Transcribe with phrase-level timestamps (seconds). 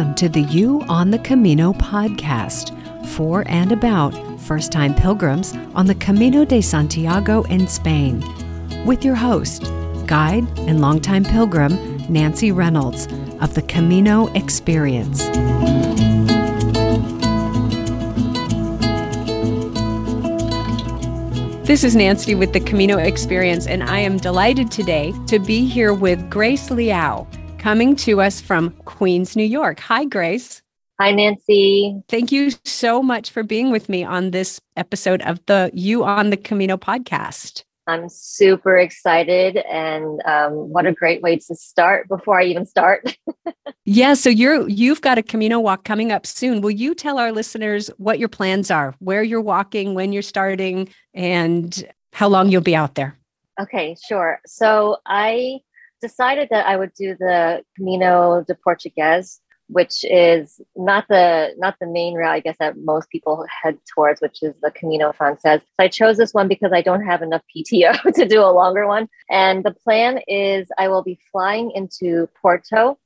[0.00, 2.74] Welcome to the You on the Camino podcast
[3.08, 8.24] for and about first time pilgrims on the Camino de Santiago in Spain,
[8.86, 9.64] with your host,
[10.06, 13.08] guide and longtime pilgrim Nancy Reynolds
[13.42, 15.24] of the Camino Experience.
[21.66, 25.92] This is Nancy with the Camino Experience, and I am delighted today to be here
[25.92, 27.26] with Grace Liao,
[27.60, 29.80] coming to us from Queens, New York.
[29.80, 30.62] Hi, Grace.
[30.98, 32.02] Hi, Nancy.
[32.08, 36.30] Thank you so much for being with me on this episode of the You on
[36.30, 37.64] the Camino podcast.
[37.86, 43.16] I'm super excited, and um, what a great way to start before I even start.
[43.84, 46.60] yeah, so you're you've got a Camino walk coming up soon.
[46.60, 50.88] Will you tell our listeners what your plans are, where you're walking, when you're starting,
[51.12, 53.18] and how long you'll be out there?
[53.60, 54.40] Okay, sure.
[54.46, 55.60] So I
[56.00, 61.86] decided that I would do the Camino de Portugues which is not the not the
[61.86, 65.60] main route I guess that most people head towards, which is the Camino Frances.
[65.60, 68.86] So I chose this one because I don't have enough PTO to do a longer
[68.86, 69.08] one.
[69.30, 72.98] And the plan is I will be flying into Porto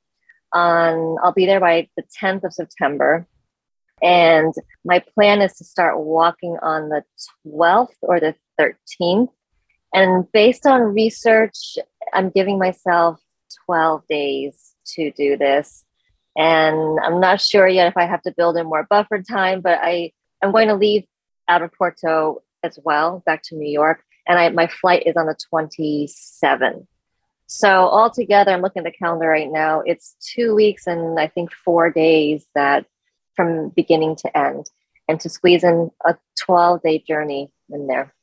[0.53, 3.27] on I'll be there by the 10th of September.
[4.01, 7.03] And my plan is to start walking on the
[7.45, 9.29] 12th or the 13th.
[9.93, 11.77] And based on research,
[12.15, 13.19] I'm giving myself
[13.65, 15.85] 12 days to do this
[16.35, 19.79] and I'm not sure yet if I have to build in more buffer time, but
[19.81, 21.05] I I'm going to leave
[21.47, 25.27] out of Porto as well, back to New York, and I my flight is on
[25.27, 26.85] the 27th.
[27.47, 29.81] So altogether, I'm looking at the calendar right now.
[29.81, 32.85] It's two weeks and I think four days that
[33.35, 34.69] from beginning to end,
[35.07, 38.14] and to squeeze in a 12 day journey in there.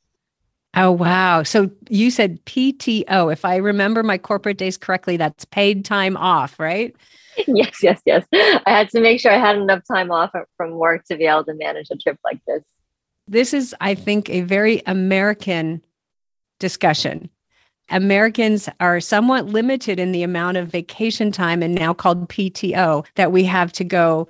[0.74, 1.42] Oh, wow.
[1.42, 3.32] So you said PTO.
[3.32, 6.96] If I remember my corporate days correctly, that's paid time off, right?
[7.46, 8.26] yes, yes, yes.
[8.32, 11.44] I had to make sure I had enough time off from work to be able
[11.44, 12.62] to manage a trip like this.
[13.28, 15.82] This is, I think, a very American
[16.58, 17.28] discussion.
[17.90, 23.32] Americans are somewhat limited in the amount of vacation time and now called PTO that
[23.32, 24.28] we have to go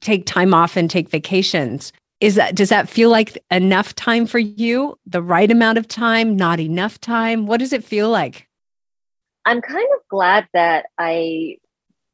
[0.00, 1.92] take time off and take vacations.
[2.20, 4.98] Is that does that feel like enough time for you?
[5.06, 7.46] The right amount of time, not enough time?
[7.46, 8.46] What does it feel like?
[9.46, 11.56] I'm kind of glad that I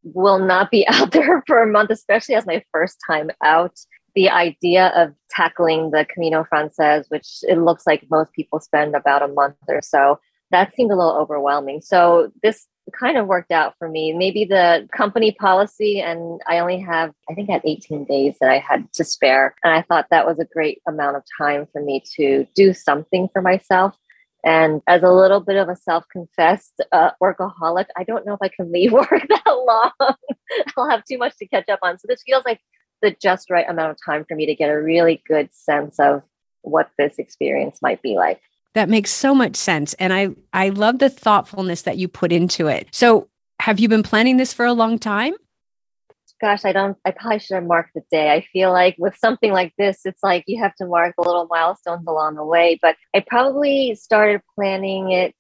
[0.05, 3.78] will not be out there for a month, especially as my first time out.
[4.15, 9.23] The idea of tackling the Camino Frances, which it looks like most people spend about
[9.23, 11.83] a month or so, that seemed a little overwhelming.
[11.83, 14.12] So this kind of worked out for me.
[14.12, 18.50] Maybe the company policy, and I only have, I think, I had 18 days that
[18.50, 19.54] I had to spare.
[19.64, 23.28] And I thought that was a great amount of time for me to do something
[23.32, 23.96] for myself.
[24.44, 28.42] And as a little bit of a self confessed uh, workaholic, I don't know if
[28.42, 29.91] I can leave work that long.
[30.76, 31.98] I'll have too much to catch up on.
[31.98, 32.60] So this feels like
[33.02, 36.22] the just right amount of time for me to get a really good sense of
[36.62, 38.41] what this experience might be like.
[38.76, 39.94] That makes so much sense.
[39.94, 42.88] And I, I love the thoughtfulness that you put into it.
[42.92, 43.28] So,
[43.59, 45.32] have you been planning this for a long time?
[46.41, 48.31] gosh, I don't, I probably should have marked the day.
[48.31, 51.47] I feel like with something like this, it's like you have to mark the little
[51.47, 52.78] milestones along the way.
[52.82, 55.34] But I probably started planning it,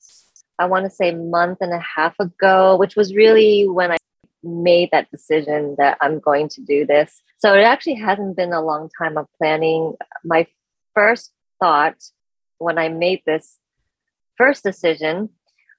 [0.58, 3.98] I want to say, month and a half ago, which was really when I
[4.42, 7.20] made that decision that I'm going to do this.
[7.38, 9.94] So it actually hasn't been a long time of planning.
[10.24, 10.46] My
[10.94, 11.96] first thought
[12.58, 13.58] when I made this
[14.36, 15.30] first decision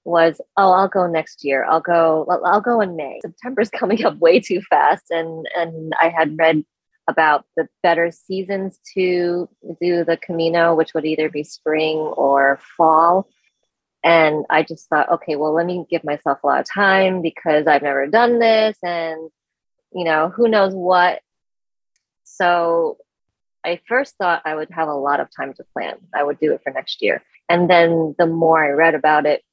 [0.03, 1.65] was oh i'll go next year.
[1.65, 3.19] I'll go i'll go in may.
[3.21, 5.05] September's coming up way too fast.
[5.11, 6.63] And and i had read
[7.09, 9.47] about the better seasons to
[9.81, 13.27] do the camino which would either be spring or fall.
[14.03, 17.67] And i just thought okay well let me give myself a lot of time because
[17.67, 18.77] i've never done this.
[18.81, 19.29] And
[19.93, 21.21] you know who knows what.
[22.23, 22.97] So
[23.67, 26.53] i first thought i would have a lot of time to plan i would do
[26.53, 29.43] it for next year and then the more i read about it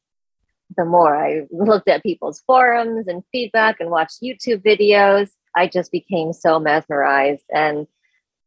[0.76, 5.92] the more I looked at people's forums and feedback and watched YouTube videos, I just
[5.92, 7.44] became so mesmerized.
[7.52, 7.86] And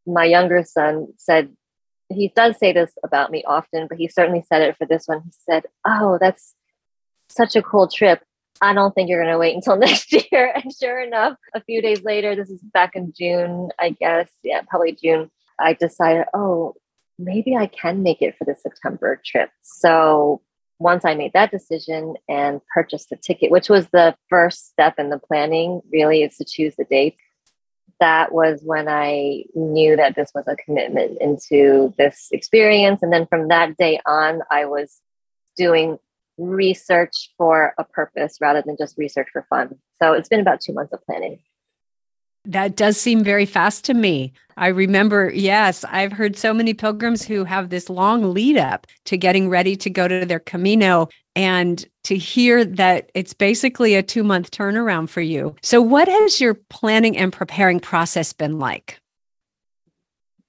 [0.05, 1.55] my younger son said,
[2.09, 5.23] he does say this about me often, but he certainly said it for this one.
[5.25, 6.55] He said, Oh, that's
[7.27, 8.23] such a cool trip.
[8.61, 10.53] I don't think you're going to wait until next year.
[10.55, 14.29] And sure enough, a few days later, this is back in June, I guess.
[14.41, 15.29] Yeah, probably June.
[15.59, 16.75] I decided, oh,
[17.19, 19.49] maybe I can make it for the September trip.
[19.61, 20.41] So
[20.79, 25.09] once I made that decision and purchased the ticket, which was the first step in
[25.09, 27.15] the planning, really, is to choose the date.
[27.99, 33.01] That was when I knew that this was a commitment into this experience.
[33.01, 35.01] And then from that day on, I was
[35.55, 35.97] doing
[36.37, 39.79] research for a purpose rather than just research for fun.
[39.99, 41.39] So it's been about two months of planning.
[42.47, 44.33] That does seem very fast to me.
[44.55, 49.17] I remember, yes, I've heard so many pilgrims who have this long lead up to
[49.17, 54.23] getting ready to go to their Camino and to hear that it's basically a two
[54.23, 55.55] month turnaround for you.
[55.61, 58.99] So, what has your planning and preparing process been like?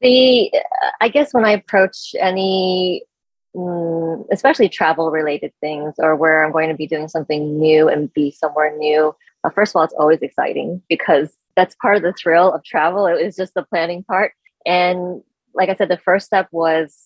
[0.00, 0.52] The,
[1.00, 3.02] I guess when I approach any,
[3.54, 8.12] mm, especially travel related things or where I'm going to be doing something new and
[8.14, 9.14] be somewhere new,
[9.48, 13.06] uh, first of all, it's always exciting because that's part of the thrill of travel.
[13.06, 14.32] It was just the planning part.
[14.64, 15.22] And
[15.54, 16.96] like I said, the first step was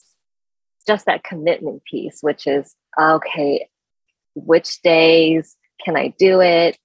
[0.86, 3.68] just that commitment piece, which is okay,
[4.34, 6.78] which days can I do it?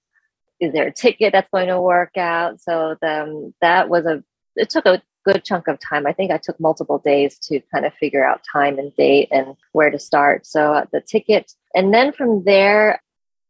[0.60, 2.60] Is there a ticket that's going to work out?
[2.60, 4.22] So the, um, that was a,
[4.56, 6.06] it took a good chunk of time.
[6.06, 9.56] I think I took multiple days to kind of figure out time and date and
[9.72, 10.46] where to start.
[10.46, 13.00] So uh, the ticket, and then from there,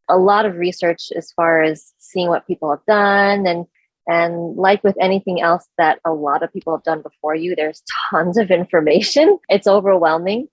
[0.08, 3.66] a lot of research as far as seeing what people have done and
[4.08, 7.82] and like with anything else that a lot of people have done before you, there's
[8.10, 9.38] tons of information.
[9.48, 10.48] It's overwhelming.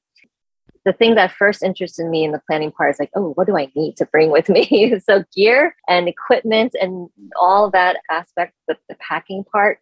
[0.83, 3.57] The thing that first interested me in the planning part is like, oh, what do
[3.57, 4.99] I need to bring with me?
[5.03, 7.09] so, gear and equipment and
[7.39, 9.79] all that aspect, the, the packing part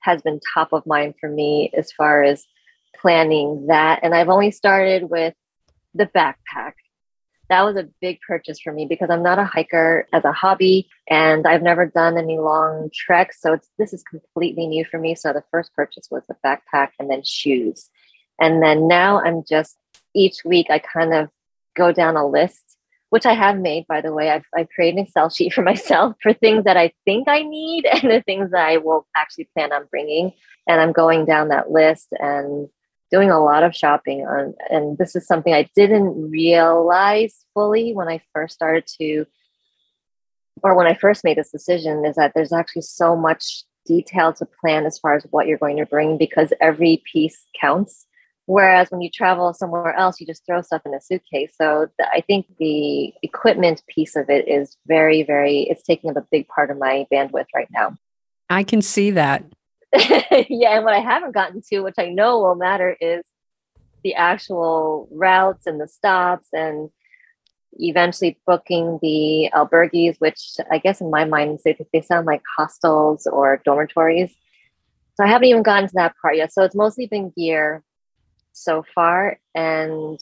[0.00, 2.46] has been top of mind for me as far as
[2.98, 4.00] planning that.
[4.02, 5.34] And I've only started with
[5.94, 6.74] the backpack
[7.48, 10.88] that was a big purchase for me because I'm not a hiker as a hobby
[11.08, 13.40] and I've never done any long treks.
[13.40, 15.14] So it's, this is completely new for me.
[15.14, 17.88] So the first purchase was a backpack and then shoes.
[18.40, 19.76] And then now I'm just
[20.14, 21.28] each week I kind of
[21.76, 22.76] go down a list,
[23.10, 24.30] which I have made, by the way.
[24.30, 27.86] I've, I've created an Excel sheet for myself for things that I think I need
[27.92, 30.32] and the things that I will actually plan on bringing.
[30.66, 32.68] And I'm going down that list and
[33.10, 38.08] doing a lot of shopping on and this is something I didn't realize fully when
[38.08, 39.26] I first started to
[40.62, 44.46] or when I first made this decision is that there's actually so much detail to
[44.60, 48.06] plan as far as what you're going to bring because every piece counts.
[48.46, 51.54] Whereas when you travel somewhere else you just throw stuff in a suitcase.
[51.60, 56.26] So i think the equipment piece of it is very very it's taking up a
[56.30, 57.96] big part of my bandwidth right now.
[58.48, 59.44] I can see that
[60.48, 63.24] yeah, and what I haven't gotten to, which I know will matter, is
[64.02, 66.90] the actual routes and the stops and
[67.78, 73.26] eventually booking the albergues, which I guess in my mind they, they sound like hostels
[73.26, 74.34] or dormitories.
[75.14, 76.52] So I haven't even gotten to that part yet.
[76.52, 77.82] So it's mostly been gear
[78.52, 80.18] so far and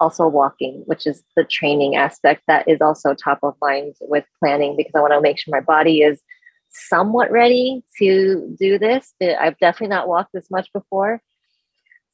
[0.00, 4.76] also walking, which is the training aspect that is also top of mind with planning
[4.76, 6.20] because I want to make sure my body is
[6.72, 9.12] somewhat ready to do this.
[9.20, 11.22] I've definitely not walked this much before.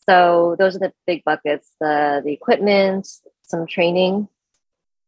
[0.09, 3.07] So those are the big buckets, the the equipment,
[3.43, 4.29] some training,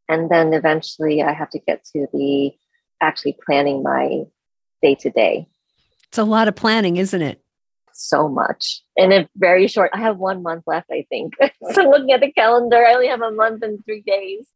[0.09, 2.53] and then eventually I have to get to the
[3.01, 4.25] actually planning my
[4.83, 5.49] day to day.
[6.09, 7.43] It's a lot of planning, isn't it?
[7.93, 8.83] So much.
[8.97, 11.35] In a very short, I have one month left, I think.
[11.73, 14.49] so looking at the calendar, I only have a month and three days.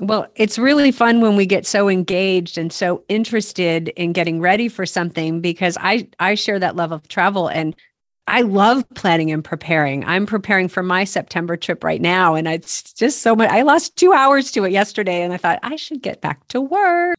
[0.00, 4.68] Well, it's really fun when we get so engaged and so interested in getting ready
[4.68, 7.76] for something because I I share that love of travel and
[8.26, 10.04] I love planning and preparing.
[10.04, 13.96] I'm preparing for my September trip right now and it's just so much I lost
[13.96, 17.16] 2 hours to it yesterday and I thought I should get back to work.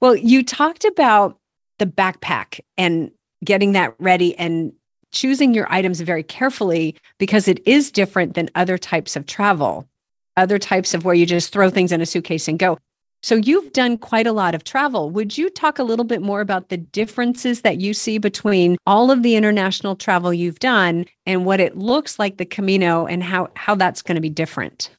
[0.00, 1.38] Well, you talked about
[1.78, 3.10] the backpack and
[3.44, 4.72] getting that ready and
[5.12, 9.88] choosing your items very carefully because it is different than other types of travel
[10.36, 12.78] other types of where you just throw things in a suitcase and go.
[13.22, 15.10] So you've done quite a lot of travel.
[15.10, 19.10] Would you talk a little bit more about the differences that you see between all
[19.10, 23.50] of the international travel you've done and what it looks like the Camino and how
[23.56, 24.90] how that's going to be different?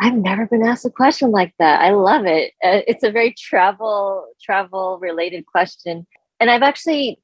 [0.00, 1.80] I've never been asked a question like that.
[1.80, 2.52] I love it.
[2.62, 6.06] Uh, it's a very travel travel related question,
[6.38, 7.18] and I've actually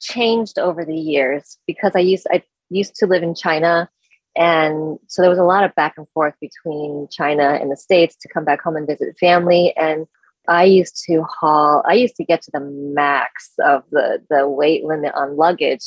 [0.00, 3.90] changed over the years because I used I used to live in China
[4.36, 8.16] and so there was a lot of back and forth between China and the States
[8.16, 9.74] to come back home and visit family.
[9.76, 10.06] And
[10.48, 14.84] I used to haul, I used to get to the max of the, the weight
[14.84, 15.82] limit on luggage,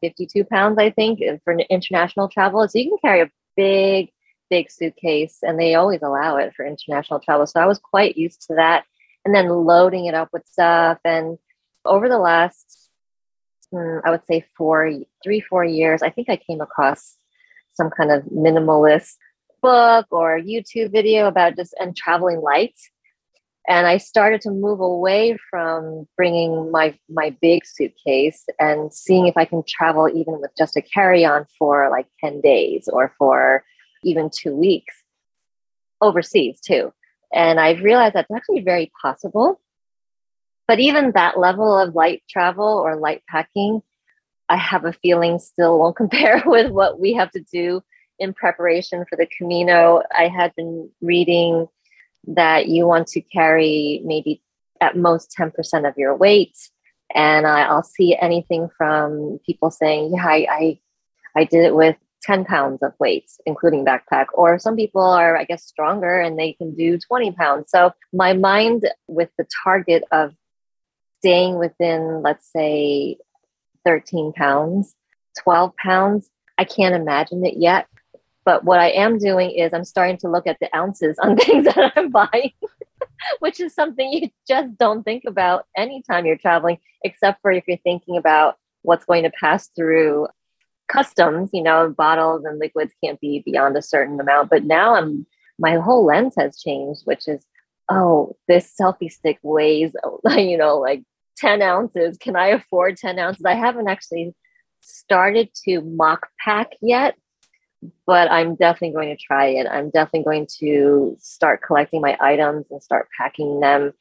[0.00, 2.66] 52 pounds, I think, for international travel.
[2.68, 4.10] So you can carry a big,
[4.50, 7.46] big suitcase, and they always allow it for international travel.
[7.46, 8.84] So I was quite used to that.
[9.24, 10.98] And then loading it up with stuff.
[11.04, 11.38] And
[11.84, 12.90] over the last,
[13.72, 14.92] hmm, I would say four,
[15.24, 17.16] three, four years, I think I came across
[17.76, 19.14] some kind of minimalist
[19.62, 22.74] book or YouTube video about just and traveling light.
[23.68, 29.36] And I started to move away from bringing my my big suitcase and seeing if
[29.36, 33.64] I can travel even with just a carry-on for like 10 days or for
[34.04, 34.94] even 2 weeks
[36.00, 36.92] overseas too.
[37.32, 39.60] And I've realized that's actually very possible.
[40.68, 43.82] But even that level of light travel or light packing,
[44.48, 47.82] I have a feeling still won't compare with what we have to do
[48.18, 50.02] in preparation for the Camino.
[50.16, 51.68] I had been reading
[52.28, 54.42] that you want to carry maybe
[54.80, 56.56] at most 10% of your weight.
[57.14, 60.80] And I, will see anything from people saying, yeah, I, I,
[61.36, 64.26] I did it with 10 pounds of weight, including backpack.
[64.34, 67.70] Or some people are, I guess, stronger and they can do 20 pounds.
[67.70, 70.34] So my mind with the target of
[71.18, 73.18] staying within, let's say,
[73.86, 74.94] 13 pounds,
[75.42, 76.28] 12 pounds,
[76.58, 77.86] I can't imagine it yet.
[78.44, 81.64] But what I am doing is I'm starting to look at the ounces on things
[81.64, 82.52] that I'm buying,
[83.38, 87.78] which is something you just don't think about anytime you're traveling, except for if you're
[87.78, 90.28] thinking about what's going to pass through
[90.88, 94.50] customs, you know, bottles and liquids can't be beyond a certain amount.
[94.50, 95.26] But now I'm
[95.58, 97.44] my whole lens has changed, which is,
[97.90, 99.94] oh, this selfie stick weighs,
[100.36, 101.02] you know, like
[101.36, 102.18] 10 ounces.
[102.18, 103.44] Can I afford 10 ounces?
[103.44, 104.34] I haven't actually
[104.80, 107.16] started to mock pack yet
[108.06, 109.66] but I'm definitely going to try it.
[109.66, 113.92] I'm definitely going to start collecting my items and start packing them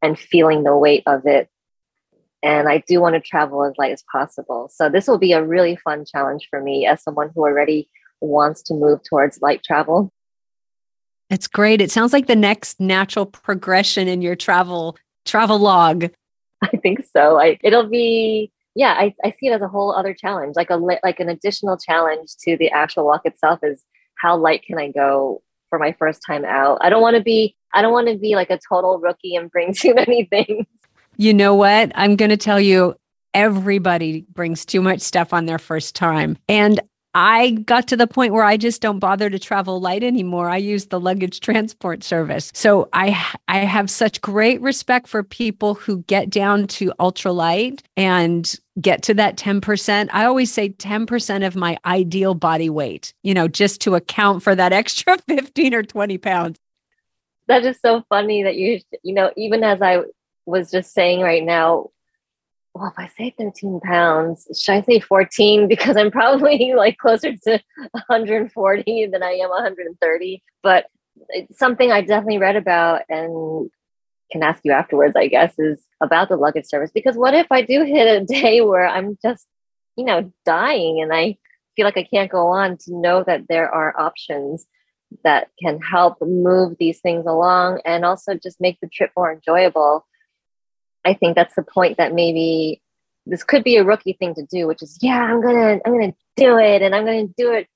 [0.00, 1.48] and feeling the weight of it.
[2.42, 4.68] And I do want to travel as light as possible.
[4.72, 7.88] So this will be a really fun challenge for me as someone who already
[8.20, 10.12] wants to move towards light travel.
[11.30, 11.80] It's great.
[11.80, 16.10] It sounds like the next natural progression in your travel travel log.
[16.72, 17.40] I think so.
[17.40, 20.76] I, it'll be yeah, I, I see it as a whole other challenge, like a
[20.76, 23.82] like an additional challenge to the actual walk itself is
[24.14, 26.78] how light can I go for my first time out?
[26.80, 29.50] I don't want to be I don't want to be like a total rookie and
[29.50, 30.66] bring too many things.
[31.16, 31.92] You know what?
[31.94, 32.96] I'm going to tell you
[33.34, 36.36] everybody brings too much stuff on their first time.
[36.48, 36.80] And
[37.14, 40.48] I got to the point where I just don't bother to travel light anymore.
[40.48, 42.50] I use the luggage transport service.
[42.54, 43.08] So I
[43.48, 49.14] I have such great respect for people who get down to ultralight and get to
[49.14, 50.08] that 10%.
[50.12, 54.54] I always say 10% of my ideal body weight, you know, just to account for
[54.54, 56.58] that extra 15 or 20 pounds.
[57.48, 60.02] That is so funny that you you know, even as I
[60.46, 61.90] was just saying right now,
[62.74, 65.68] well, if I say 13 pounds, should I say 14?
[65.72, 67.60] Because I'm probably like closer to
[67.92, 70.42] 140 than I am 130.
[70.62, 70.86] But
[71.28, 73.70] it's something I definitely read about and
[74.30, 76.90] can ask you afterwards, I guess, is about the luggage service.
[76.92, 79.46] Because what if I do hit a day where I'm just,
[79.96, 81.36] you know, dying and I
[81.76, 84.66] feel like I can't go on to know that there are options
[85.24, 90.06] that can help move these things along and also just make the trip more enjoyable
[91.04, 92.82] I think that's the point that maybe
[93.26, 96.14] this could be a rookie thing to do, which is, yeah, I'm gonna, I'm gonna
[96.36, 97.68] do it, and I'm gonna do it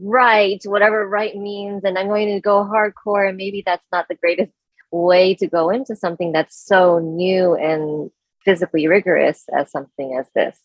[0.00, 3.28] right, whatever right means, and I'm going to go hardcore.
[3.28, 4.52] And maybe that's not the greatest
[4.90, 8.10] way to go into something that's so new and
[8.44, 10.58] physically rigorous as something as this.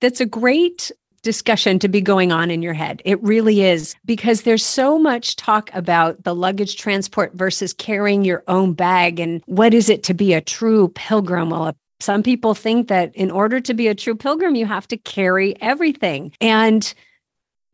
[0.00, 0.92] That's a great
[1.28, 3.02] discussion to be going on in your head.
[3.04, 8.42] It really is because there's so much talk about the luggage transport versus carrying your
[8.48, 11.50] own bag and what is it to be a true pilgrim?
[11.50, 14.96] Well, some people think that in order to be a true pilgrim, you have to
[14.96, 16.32] carry everything.
[16.40, 16.94] And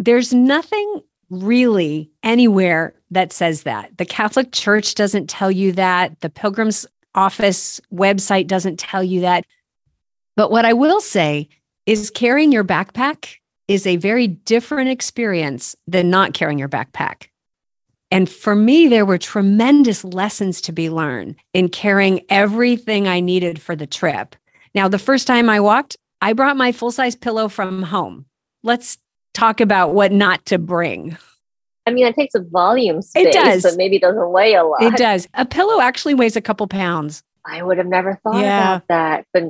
[0.00, 3.96] there's nothing really anywhere that says that.
[3.98, 6.18] The Catholic Church doesn't tell you that.
[6.22, 9.44] The Pilgrim's Office website doesn't tell you that.
[10.34, 11.48] But what I will say
[11.86, 13.36] is carrying your backpack
[13.68, 17.28] is a very different experience than not carrying your backpack.
[18.10, 23.60] And for me, there were tremendous lessons to be learned in carrying everything I needed
[23.60, 24.36] for the trip.
[24.74, 28.26] Now, the first time I walked, I brought my full size pillow from home.
[28.62, 28.98] Let's
[29.32, 31.16] talk about what not to bring.
[31.86, 33.62] I mean, it takes a volume space, it does.
[33.62, 34.82] but maybe doesn't weigh a lot.
[34.82, 35.28] It does.
[35.34, 37.22] A pillow actually weighs a couple pounds.
[37.44, 38.76] I would have never thought yeah.
[38.76, 39.42] about that, but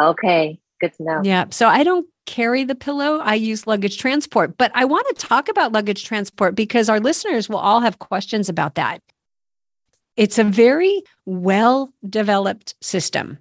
[0.00, 1.20] okay good to know.
[1.22, 1.46] Yeah.
[1.50, 3.18] So I don't carry the pillow.
[3.18, 4.56] I use luggage transport.
[4.56, 8.48] But I want to talk about luggage transport because our listeners will all have questions
[8.48, 9.02] about that.
[10.16, 13.38] It's a very well developed system.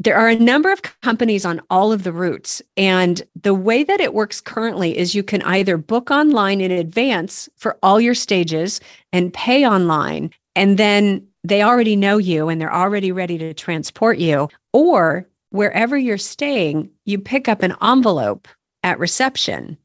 [0.00, 2.60] There are a number of companies on all of the routes.
[2.76, 7.48] And the way that it works currently is you can either book online in advance
[7.56, 8.80] for all your stages
[9.12, 10.30] and pay online.
[10.56, 14.48] And then they already know you and they're already ready to transport you.
[14.72, 18.48] Or wherever you're staying, you pick up an envelope
[18.82, 19.78] at reception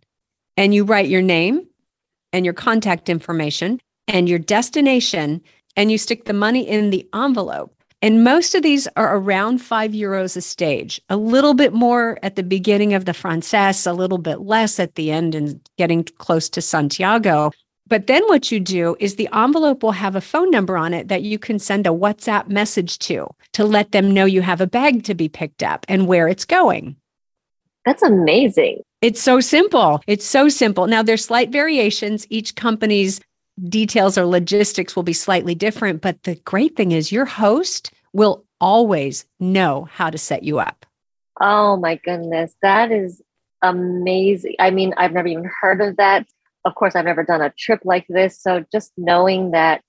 [0.58, 1.64] and you write your name
[2.34, 5.40] and your contact information and your destination
[5.76, 7.72] and you stick the money in the envelope.
[8.02, 12.36] And most of these are around five euros a stage, a little bit more at
[12.36, 16.50] the beginning of the Frances, a little bit less at the end and getting close
[16.50, 17.52] to Santiago.
[17.90, 21.08] But then what you do is the envelope will have a phone number on it
[21.08, 24.68] that you can send a WhatsApp message to to let them know you have a
[24.68, 26.96] bag to be picked up and where it's going.
[27.86, 28.84] That's amazing.
[29.02, 30.02] It's so simple.
[30.06, 30.86] It's so simple.
[30.86, 32.28] Now there's slight variations.
[32.30, 33.22] Each company's
[33.68, 38.46] details or logistics will be slightly different, but the great thing is your host will
[38.62, 40.86] always know how to set you up.
[41.42, 42.54] Oh my goodness.
[42.62, 43.22] That is
[43.62, 44.56] amazing.
[44.60, 46.28] I mean, I've never even heard of that.
[46.66, 48.42] Of course, I've never done a trip like this.
[48.42, 49.82] So just knowing that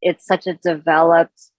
[0.00, 1.50] it's such a developed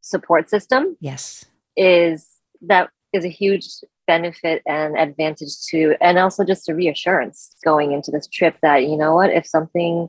[0.00, 0.96] support system.
[1.00, 1.44] Yes.
[1.76, 2.28] Is
[2.62, 3.66] that is a huge
[4.06, 8.96] benefit and advantage to and also just a reassurance going into this trip that you
[8.96, 10.08] know what if something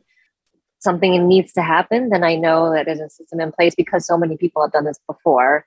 [0.80, 4.18] something needs to happen then i know that there's a system in place because so
[4.18, 5.66] many people have done this before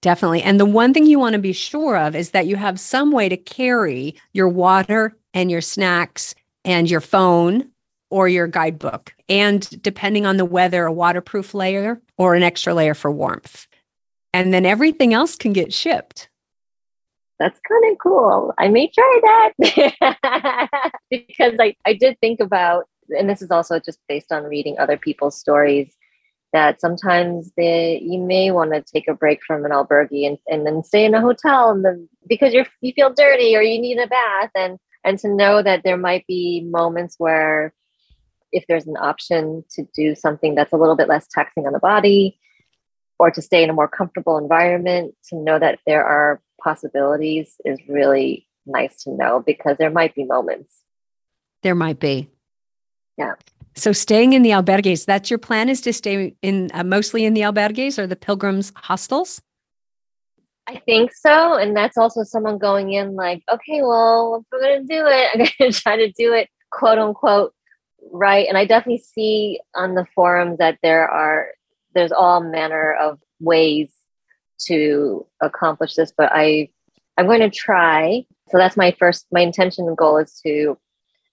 [0.00, 2.80] definitely and the one thing you want to be sure of is that you have
[2.80, 7.70] some way to carry your water and your snacks and your phone
[8.10, 9.14] or your guidebook.
[9.28, 13.66] And depending on the weather a waterproof layer or an extra layer for warmth.
[14.34, 16.28] And then everything else can get shipped.
[17.38, 18.54] That's kind of cool.
[18.58, 20.68] I may try that.
[21.10, 24.96] Because I, I did think about, and this is also just based on reading other
[24.96, 25.94] people's stories,
[26.52, 30.66] that sometimes they, you may want to take a break from an albergue and, and
[30.66, 33.98] then stay in a hotel and then because you're you feel dirty or you need
[33.98, 37.72] a bath and and to know that there might be moments where
[38.52, 41.78] if there's an option to do something that's a little bit less taxing on the
[41.78, 42.38] body
[43.18, 47.78] or to stay in a more comfortable environment to know that there are possibilities is
[47.88, 50.82] really nice to know because there might be moments.
[51.62, 52.28] There might be.
[53.16, 53.34] Yeah.
[53.74, 57.34] So staying in the albergues, that's your plan is to stay in uh, mostly in
[57.34, 59.40] the albergues or the pilgrims hostels?
[60.66, 61.54] I think so.
[61.54, 65.28] And that's also someone going in like, okay, well, if we're going to do it,
[65.32, 67.52] I'm going to try to do it, quote unquote,
[68.12, 68.46] right.
[68.48, 71.48] And I definitely see on the forums that there are,
[71.94, 73.92] there's all manner of ways
[74.66, 76.70] to accomplish this, but I
[77.16, 78.24] I'm going to try.
[78.50, 80.78] So that's my first my intention and goal is to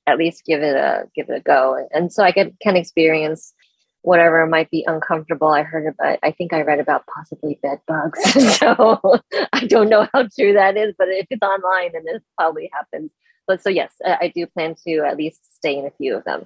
[0.08, 3.53] at least give it a give it a go, and so I can can experience
[4.01, 5.49] whatever might be uncomfortable.
[5.49, 8.19] I heard about I think I read about possibly bed bugs,
[8.57, 8.99] so
[9.53, 13.12] I don't know how true that is, but if it's online, then it probably happens.
[13.47, 16.45] But so yes, I do plan to at least stay in a few of them.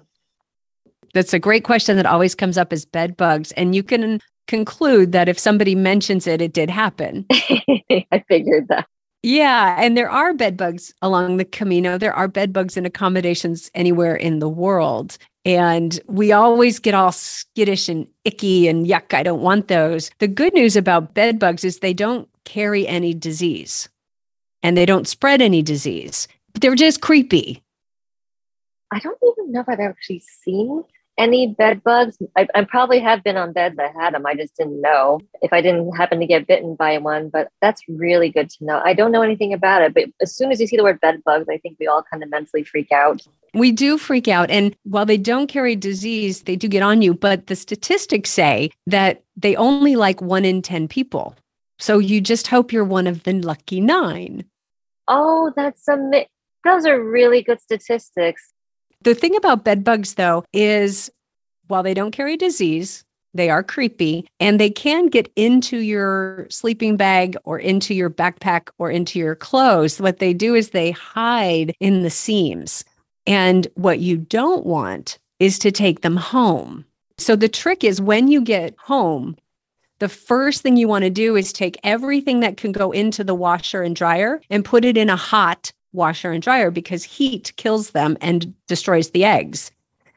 [1.13, 3.51] That's a great question that always comes up is bed bugs.
[3.53, 7.25] And you can conclude that if somebody mentions it, it did happen.
[7.31, 8.87] I figured that.
[9.21, 9.75] Yeah.
[9.79, 11.97] And there are bed bugs along the Camino.
[11.97, 15.17] There are bed bugs in accommodations anywhere in the world.
[15.45, 20.09] And we always get all skittish and icky and yuck, I don't want those.
[20.19, 23.89] The good news about bed bugs is they don't carry any disease
[24.61, 26.27] and they don't spread any disease.
[26.53, 27.61] They're just creepy.
[28.91, 30.83] I don't even know if I've actually seen
[31.17, 32.17] any bed bugs.
[32.35, 34.25] I, I, probably have been on beds that had them.
[34.25, 37.29] I just didn't know if I didn't happen to get bitten by one.
[37.29, 38.81] But that's really good to know.
[38.83, 41.21] I don't know anything about it, but as soon as you see the word bed
[41.23, 43.21] bugs, I think we all kind of mentally freak out.
[43.53, 44.49] We do freak out.
[44.49, 47.13] And while they don't carry disease, they do get on you.
[47.13, 51.35] But the statistics say that they only like one in 10 people.
[51.79, 54.45] So you just hope you're one of the lucky nine.
[55.07, 56.27] Oh, that's a.
[56.63, 58.52] Those are really good statistics.
[59.03, 61.11] The thing about bed bugs, though, is
[61.67, 66.95] while they don't carry disease, they are creepy and they can get into your sleeping
[66.95, 69.99] bag or into your backpack or into your clothes.
[69.99, 72.85] What they do is they hide in the seams.
[73.25, 76.85] And what you don't want is to take them home.
[77.17, 79.35] So the trick is when you get home,
[79.99, 83.35] the first thing you want to do is take everything that can go into the
[83.35, 87.91] washer and dryer and put it in a hot washer and dryer because heat kills
[87.91, 89.71] them and destroys the eggs.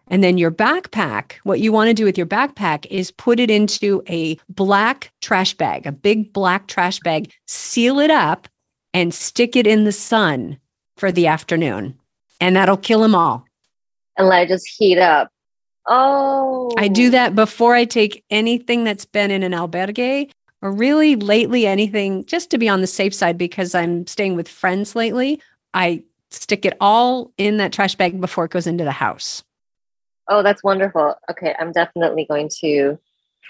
[0.09, 3.51] And then your backpack, what you want to do with your backpack is put it
[3.51, 8.49] into a black trash bag, a big black trash bag, seal it up
[8.95, 10.59] and stick it in the sun
[10.97, 11.99] for the afternoon.
[12.41, 13.45] And that'll kill them all.
[14.17, 15.31] And let it just heat up.
[15.89, 16.73] Oh.
[16.79, 20.31] I do that before I take anything that's been in an albergue
[20.63, 24.49] or really lately anything just to be on the safe side because I'm staying with
[24.49, 25.41] friends lately.
[25.77, 29.45] I stick it all in that trash bag before it goes into the house.
[30.29, 31.15] Oh, that's wonderful.
[31.31, 32.99] Okay, I'm definitely going to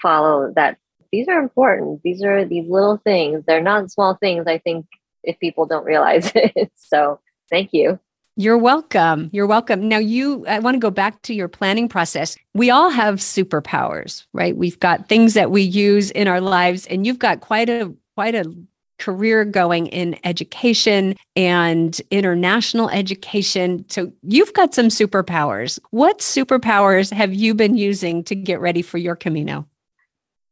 [0.01, 0.77] follow that.
[1.11, 2.03] These are important.
[2.03, 3.43] These are these little things.
[3.47, 4.85] They're not small things, I think,
[5.23, 6.71] if people don't realize it.
[6.75, 7.97] so thank you.
[8.35, 9.29] You're welcome.
[9.31, 9.87] You're welcome.
[9.87, 12.37] Now, you, I want to go back to your planning process.
[12.53, 14.55] We all have superpowers, right?
[14.55, 18.35] We've got things that we use in our lives, and you've got quite a quite
[18.35, 18.53] a
[18.99, 23.85] career going in education and international education.
[23.89, 25.79] So you've got some superpowers.
[25.91, 29.67] What superpowers have you been using to get ready for your Camino?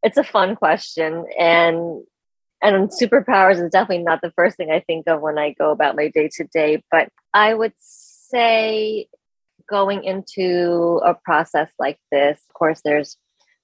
[0.04, 1.26] It's a fun question.
[1.40, 2.04] And
[2.62, 5.96] and superpowers is definitely not the first thing I think of when I go about
[5.96, 6.84] my day to day.
[6.90, 9.08] But I would say
[9.70, 13.18] going into a process like this, of course, there's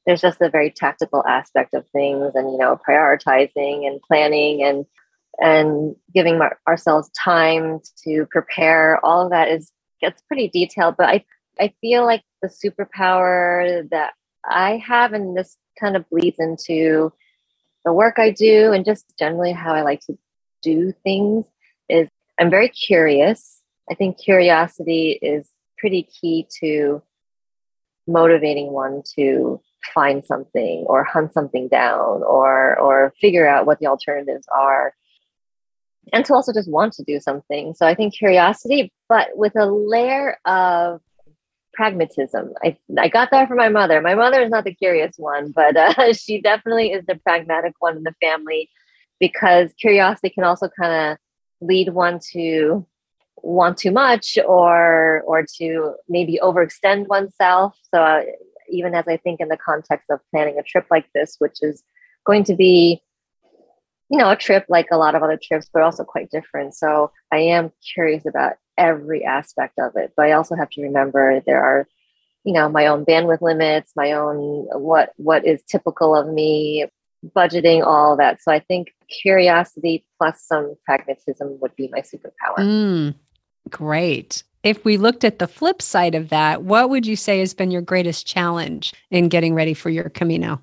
[0.06, 4.86] there's just a very tactical aspect of things and you know prioritizing and planning and
[5.40, 9.04] and giving our, ourselves time to prepare.
[9.04, 11.24] All of that is gets pretty detailed but i
[11.60, 17.14] i feel like the superpower that i have and this kind of bleeds into
[17.86, 20.18] the work i do and just generally how i like to
[20.64, 21.46] do things
[21.90, 22.08] is
[22.40, 23.62] i'm very curious.
[23.90, 27.02] I think curiosity is pretty key to
[28.08, 29.60] motivating one to
[29.94, 34.94] find something or hunt something down or or figure out what the alternatives are.
[36.14, 37.74] And to also just want to do something.
[37.74, 41.02] So i think curiosity but with a layer of
[41.74, 42.54] pragmatism.
[42.64, 44.02] I, I got that from my mother.
[44.02, 47.98] My mother is not the curious one but uh, she definitely is the pragmatic one
[47.98, 48.70] in the family
[49.20, 51.18] because curiosity can also kind of
[51.62, 52.86] lead one to
[53.44, 57.78] want too much or or to maybe overextend oneself.
[57.94, 58.22] So uh,
[58.72, 61.84] even as I think in the context of planning a trip like this, which is
[62.26, 63.02] going to be,
[64.10, 66.74] you know, a trip like a lot of other trips, but also quite different.
[66.76, 70.14] So I am curious about every aspect of it.
[70.16, 71.88] But I also have to remember there are,
[72.44, 76.88] you know, my own bandwidth limits, my own what what is typical of me,
[77.36, 78.42] budgeting, all that.
[78.42, 82.60] So I think curiosity plus some pragmatism would be my superpower.
[82.60, 83.16] Mm,
[83.70, 84.44] great.
[84.64, 87.72] If we looked at the flip side of that, what would you say has been
[87.72, 90.62] your greatest challenge in getting ready for your Camino?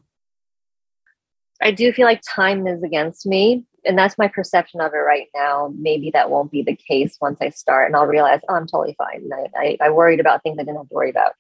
[1.61, 3.65] I do feel like time is against me.
[3.85, 5.73] And that's my perception of it right now.
[5.77, 8.95] Maybe that won't be the case once I start and I'll realize, oh, I'm totally
[8.99, 9.29] fine.
[9.33, 11.33] I, I, I worried about things I didn't have to worry about.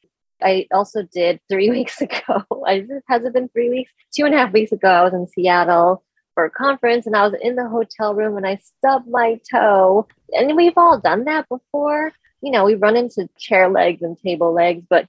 [0.42, 2.44] I also did three weeks ago.
[2.66, 3.92] Has it been three weeks?
[4.12, 6.02] Two and a half weeks ago, I was in Seattle
[6.34, 10.08] for a conference and I was in the hotel room and I stubbed my toe.
[10.32, 14.52] And we've all done that before you know, we run into chair legs and table
[14.52, 15.08] legs, but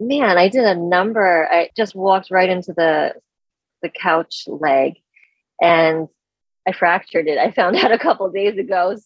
[0.00, 1.48] man, I did a number.
[1.50, 3.14] I just walked right into the
[3.80, 4.94] the couch leg
[5.60, 6.08] and
[6.66, 7.38] I fractured it.
[7.38, 8.96] I found out a couple days ago.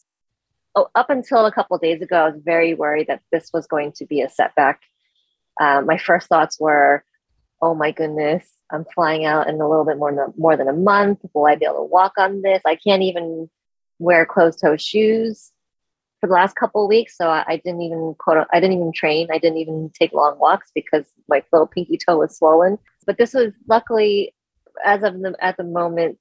[0.74, 3.92] Oh, up until a couple days ago, I was very worried that this was going
[3.96, 4.80] to be a setback.
[5.60, 7.04] Um, my first thoughts were,
[7.60, 10.72] "Oh my goodness, I'm flying out in a little bit more than, more than a
[10.72, 11.20] month.
[11.34, 12.62] Will I be able to walk on this?
[12.64, 13.50] I can't even
[13.98, 15.52] wear closed toe shoes
[16.22, 17.16] for the last couple of weeks.
[17.16, 19.26] So I, I, didn't even quote, I didn't even train.
[19.32, 22.78] I didn't even take long walks because my little pinky toe was swollen.
[23.06, 24.32] But this was luckily,
[24.84, 26.18] as of the at the moment,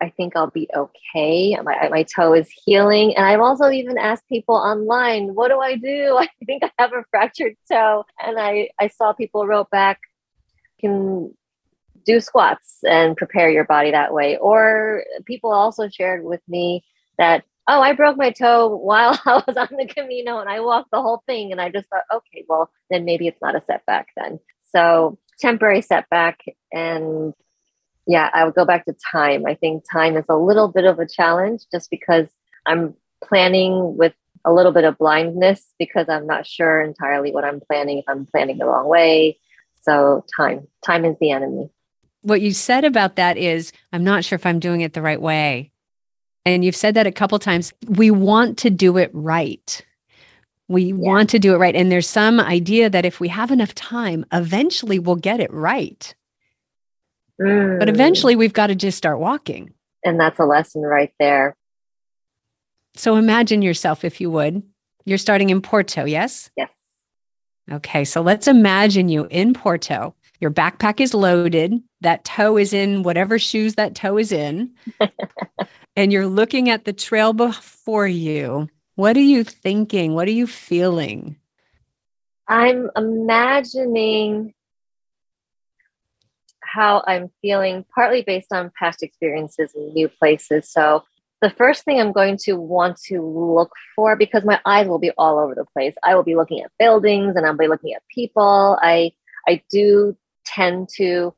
[0.00, 1.56] I think I'll be okay.
[1.64, 5.74] My my toe is healing, and I've also even asked people online, "What do I
[5.74, 6.16] do?
[6.20, 9.98] I think I have a fractured toe." And I I saw people wrote back,
[10.80, 11.34] "Can
[12.06, 16.84] do squats and prepare your body that way." Or people also shared with me
[17.18, 20.90] that oh, I broke my toe while I was on the Camino and I walked
[20.90, 21.52] the whole thing.
[21.52, 24.38] And I just thought, okay, well, then maybe it's not a setback then.
[24.72, 26.40] So temporary setback.
[26.72, 27.32] And
[28.06, 29.46] yeah, I would go back to time.
[29.46, 32.26] I think time is a little bit of a challenge just because
[32.66, 34.12] I'm planning with
[34.44, 38.26] a little bit of blindness because I'm not sure entirely what I'm planning, if I'm
[38.26, 39.38] planning the wrong way.
[39.82, 41.70] So time, time is the enemy.
[42.20, 45.20] What you said about that is, I'm not sure if I'm doing it the right
[45.20, 45.72] way
[46.44, 47.72] and you've said that a couple times.
[47.88, 49.84] We want to do it right.
[50.68, 50.94] We yeah.
[50.94, 51.74] want to do it right.
[51.74, 56.14] And there's some idea that if we have enough time eventually we'll get it right.
[57.42, 57.80] Mm.
[57.80, 59.74] but eventually we've got to just start walking.
[60.04, 61.56] And that's a lesson right there.
[62.94, 64.62] So imagine yourself if you would.
[65.04, 66.50] You're starting in porto yes?
[66.56, 66.70] Yes.
[67.70, 73.02] Okay so let's imagine you in porto your backpack is loaded that toe is in
[73.02, 74.74] whatever shoes that toe is in
[75.96, 80.12] and you're looking at the trail before you, what are you thinking?
[80.12, 81.36] What are you feeling?
[82.46, 84.52] I'm imagining
[86.60, 90.68] how I'm feeling, partly based on past experiences in new places.
[90.70, 91.04] So,
[91.40, 95.10] the first thing I'm going to want to look for, because my eyes will be
[95.16, 98.02] all over the place, I will be looking at buildings and I'll be looking at
[98.14, 98.78] people.
[98.82, 99.12] I
[99.46, 101.34] I do tend to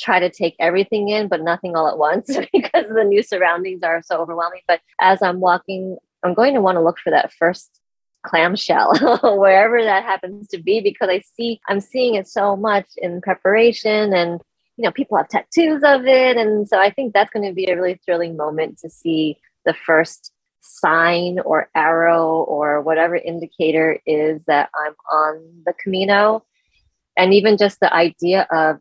[0.00, 4.02] try to take everything in, but nothing all at once because the new surroundings are
[4.02, 4.62] so overwhelming.
[4.66, 7.80] But as I'm walking, I'm going to want to look for that first
[8.22, 13.22] clamshell wherever that happens to be because I see I'm seeing it so much in
[13.22, 14.40] preparation and
[14.80, 16.38] you know, people have tattoos of it.
[16.38, 19.36] And so I think that's going to be a really thrilling moment to see
[19.66, 20.32] the first
[20.62, 26.44] sign or arrow or whatever indicator is that I'm on the Camino.
[27.16, 28.78] And even just the idea of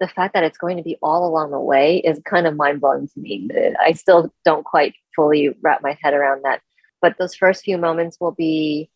[0.00, 2.80] the fact that it's going to be all along the way is kind of mind
[2.80, 3.48] blowing to me.
[3.80, 6.60] I still don't quite fully wrap my head around that.
[7.00, 8.90] But those first few moments will be,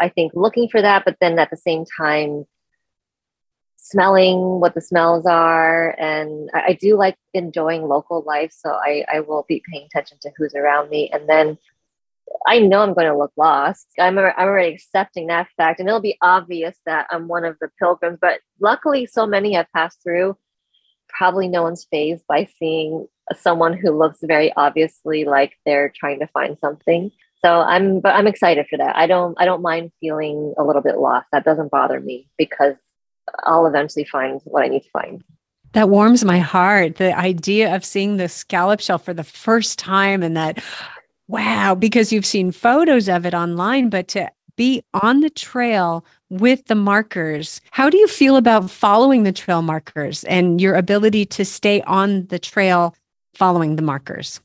[0.00, 2.46] I think, looking for that, but then at the same time,
[3.76, 5.90] smelling what the smells are.
[5.98, 8.52] And I, I do like enjoying local life.
[8.52, 11.08] So I, I will be paying attention to who's around me.
[11.12, 11.56] And then
[12.46, 13.86] I know I'm going to look lost.
[13.98, 15.80] I'm, I'm already accepting that fact.
[15.80, 18.18] And it'll be obvious that I'm one of the pilgrims.
[18.20, 20.36] But luckily, so many have passed through.
[21.08, 26.26] Probably no one's fazed by seeing someone who looks very obviously like they're trying to
[26.28, 27.10] find something.
[27.44, 28.96] So I'm, but I'm excited for that.
[28.96, 31.26] I don't, I don't mind feeling a little bit lost.
[31.32, 32.76] That doesn't bother me because
[33.44, 35.22] I'll eventually find what I need to find.
[35.72, 36.96] That warms my heart.
[36.96, 40.62] The idea of seeing the scallop shell for the first time and that,
[41.28, 46.66] wow, because you've seen photos of it online, but to be on the trail with
[46.66, 51.44] the markers, how do you feel about following the trail markers and your ability to
[51.44, 52.94] stay on the trail
[53.34, 54.40] following the markers?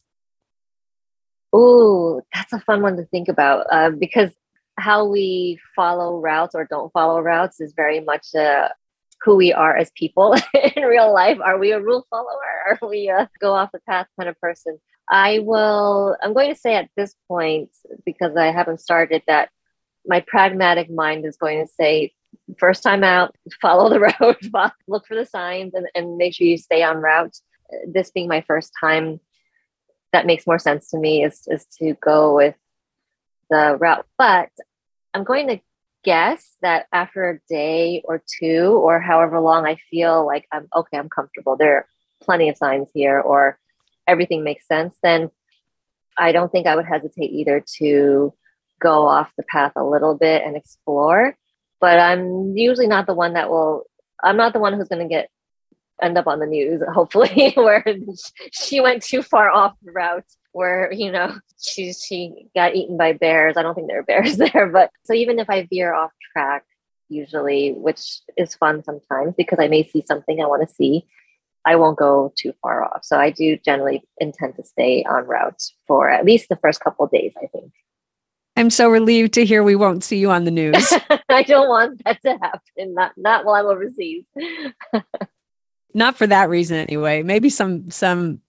[1.53, 4.31] Oh, that's a fun one to think about uh, because
[4.77, 8.69] how we follow routes or don't follow routes is very much uh,
[9.21, 10.35] who we are as people
[10.75, 11.37] in real life.
[11.43, 12.79] Are we a rule follower?
[12.81, 14.79] Are we a go off the path kind of person?
[15.11, 17.69] I will, I'm going to say at this point,
[18.05, 19.49] because I haven't started that,
[20.07, 22.13] my pragmatic mind is going to say,
[22.57, 24.37] first time out, follow the road,
[24.87, 27.37] look for the signs, and, and make sure you stay on route.
[27.85, 29.19] This being my first time,
[30.13, 32.55] that makes more sense to me is, is to go with
[33.49, 34.05] the route.
[34.17, 34.49] But
[35.13, 35.59] I'm going to
[36.03, 40.97] guess that after a day or two, or however long I feel like I'm okay,
[40.97, 41.85] I'm comfortable, there are
[42.21, 43.59] plenty of signs here, or
[44.07, 45.29] everything makes sense, then
[46.17, 48.33] I don't think I would hesitate either to
[48.79, 51.37] go off the path a little bit and explore.
[51.79, 53.83] But I'm usually not the one that will,
[54.23, 55.29] I'm not the one who's going to get
[56.01, 57.83] end up on the news, hopefully, where
[58.51, 63.13] she went too far off the route where you know she she got eaten by
[63.13, 63.55] bears.
[63.57, 66.65] I don't think there are bears there, but so even if I veer off track,
[67.09, 71.05] usually, which is fun sometimes because I may see something I want to see,
[71.65, 73.03] I won't go too far off.
[73.03, 77.07] So I do generally intend to stay on route for at least the first couple
[77.07, 77.33] days.
[77.37, 77.71] I think.
[78.57, 80.93] I'm so relieved to hear we won't see you on the news.
[81.29, 82.93] I don't want that to happen.
[82.93, 84.25] Not not while I'm overseas.
[85.93, 87.23] not for that reason anyway.
[87.23, 88.41] Maybe some some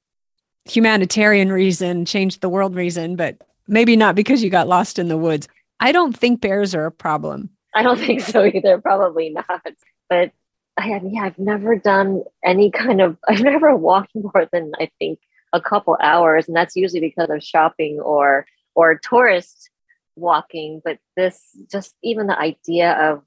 [0.64, 5.16] humanitarian reason, change the world reason, but maybe not because you got lost in the
[5.16, 5.48] woods.
[5.80, 7.50] I don't think bears are a problem.
[7.74, 8.80] I don't think so either.
[8.80, 9.66] Probably not.
[10.08, 10.32] But
[10.76, 14.90] I have, yeah, I've never done any kind of, I've never walked more than I
[14.98, 15.18] think
[15.52, 16.48] a couple hours.
[16.48, 19.70] And that's usually because of shopping or, or tourist
[20.16, 20.80] walking.
[20.84, 23.22] But this, just even the idea of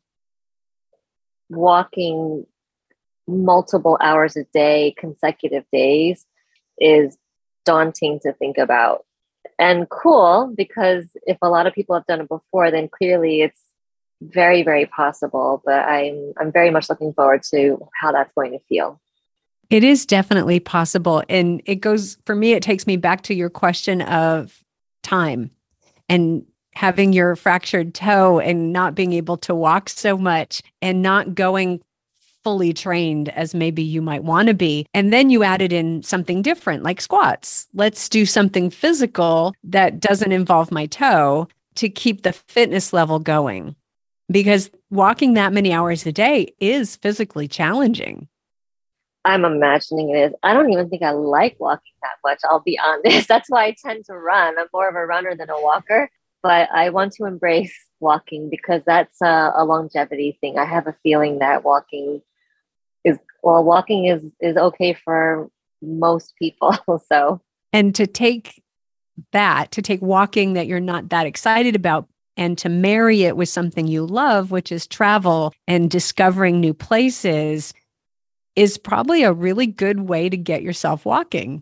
[1.49, 2.45] walking
[3.27, 6.25] multiple hours a day, consecutive days,
[6.79, 7.17] is
[7.63, 9.05] daunting to think about
[9.57, 13.61] and cool because if a lot of people have done it before then clearly it's
[14.33, 18.59] very very possible but i'm i'm very much looking forward to how that's going to
[18.67, 18.99] feel
[19.69, 23.49] it is definitely possible and it goes for me it takes me back to your
[23.49, 24.63] question of
[25.03, 25.49] time
[26.09, 31.33] and having your fractured toe and not being able to walk so much and not
[31.33, 31.81] going
[32.45, 34.85] fully trained as maybe you might want to be.
[34.93, 37.67] And then you added in something different like squats.
[37.73, 43.75] Let's do something physical that doesn't involve my toe to keep the fitness level going.
[44.29, 48.27] Because walking that many hours a day is physically challenging.
[49.23, 50.33] I'm imagining it is.
[50.43, 52.39] I don't even think I like walking that much.
[52.43, 53.27] I'll be honest.
[53.27, 54.57] That's why I tend to run.
[54.57, 56.09] I'm more of a runner than a walker,
[56.43, 60.57] but I want to embrace walking because that's a, a longevity thing.
[60.57, 62.21] I have a feeling that walking
[63.03, 65.49] is well walking is is okay for
[65.81, 66.75] most people
[67.07, 67.39] so
[67.71, 68.61] and to take
[69.31, 73.49] that to take walking that you're not that excited about and to marry it with
[73.49, 77.73] something you love which is travel and discovering new places
[78.55, 81.61] is probably a really good way to get yourself walking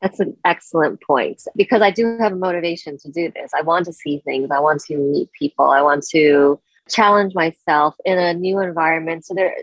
[0.00, 3.50] that's an excellent point because I do have a motivation to do this.
[3.52, 4.50] I want to see things.
[4.50, 5.70] I want to meet people.
[5.70, 9.26] I want to challenge myself in a new environment.
[9.26, 9.56] So there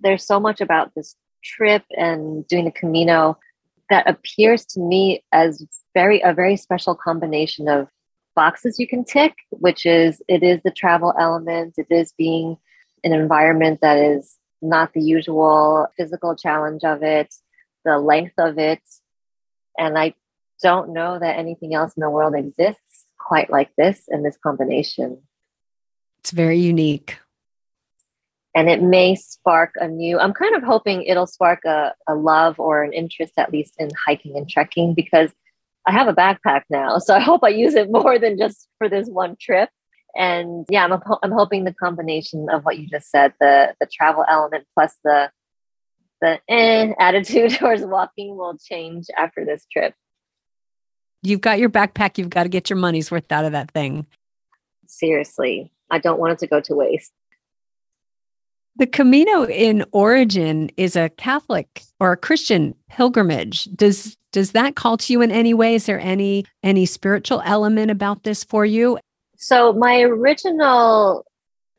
[0.00, 3.38] there's so much about this trip and doing the Camino
[3.90, 7.88] that appears to me as very a very special combination of
[8.34, 12.56] boxes you can tick, which is it is the travel element, it is being
[13.04, 17.34] an environment that is not the usual physical challenge of it,
[17.84, 18.82] the length of it.
[19.76, 20.14] And I
[20.62, 25.18] don't know that anything else in the world exists quite like this in this combination.
[26.20, 27.18] It's very unique.
[28.54, 32.60] And it may spark a new, I'm kind of hoping it'll spark a, a love
[32.60, 35.30] or an interest, at least in hiking and trekking, because
[35.86, 36.98] I have a backpack now.
[36.98, 39.68] So I hope I use it more than just for this one trip.
[40.14, 44.24] And yeah, I'm, I'm hoping the combination of what you just said, the, the travel
[44.28, 45.30] element plus the,
[46.20, 49.94] the eh, attitude towards walking will change after this trip.
[51.22, 52.18] You've got your backpack.
[52.18, 54.06] You've got to get your money's worth out of that thing.
[54.86, 57.12] Seriously, I don't want it to go to waste.
[58.76, 63.64] The Camino in origin is a Catholic or a Christian pilgrimage.
[63.74, 65.74] Does does that call to you in any way?
[65.74, 68.98] Is there any any spiritual element about this for you?
[69.36, 71.26] So my original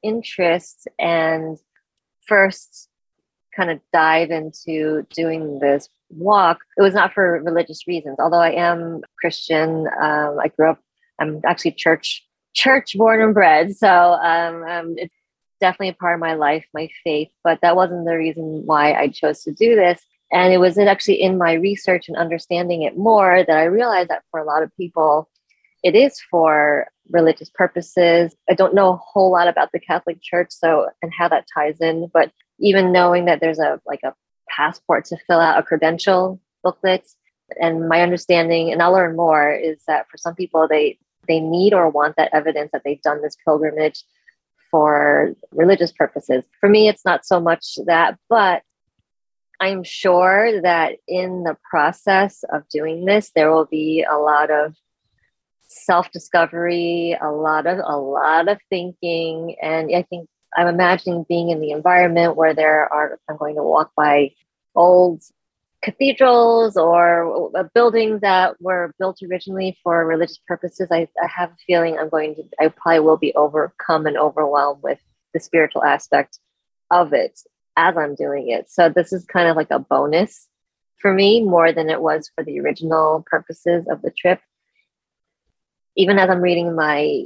[0.03, 1.57] interest and
[2.27, 2.89] first
[3.55, 8.17] kind of dive into doing this walk, it was not for religious reasons.
[8.19, 10.79] Although I am Christian, um, I grew up.
[11.19, 15.15] I'm actually church church born and bred, so um, um, it's
[15.63, 17.29] definitely a part of my life, my faith.
[17.41, 20.01] But that wasn't the reason why I chose to do this.
[20.29, 24.23] And it was actually in my research and understanding it more that I realized that
[24.29, 25.29] for a lot of people,
[25.81, 28.35] it is for religious purposes.
[28.49, 31.79] I don't know a whole lot about the Catholic Church, so and how that ties
[31.79, 34.13] in, but even knowing that there's a like a
[34.49, 37.07] passport to fill out a credential booklet
[37.59, 40.97] and my understanding and I'll learn more is that for some people they
[41.27, 44.03] they need or want that evidence that they've done this pilgrimage
[44.73, 46.43] for religious purposes.
[46.59, 48.63] For me it's not so much that, but
[49.61, 54.73] I'm sure that in the process of doing this there will be a lot of
[55.67, 61.51] self discovery, a lot of a lot of thinking, and I think I'm imagining being
[61.51, 63.19] in the environment where there are.
[63.29, 64.31] I'm going to walk by
[64.73, 65.21] old
[65.83, 70.87] cathedrals or a buildings that were built originally for religious purposes.
[70.91, 72.43] I, I have a feeling I'm going to.
[72.59, 74.99] I probably will be overcome and overwhelmed with
[75.33, 76.39] the spiritual aspect
[76.89, 77.39] of it
[77.75, 78.69] as I'm doing it.
[78.69, 80.47] So this is kind of like a bonus
[80.99, 84.39] for me more than it was for the original purposes of the trip
[85.95, 87.25] even as I'm reading my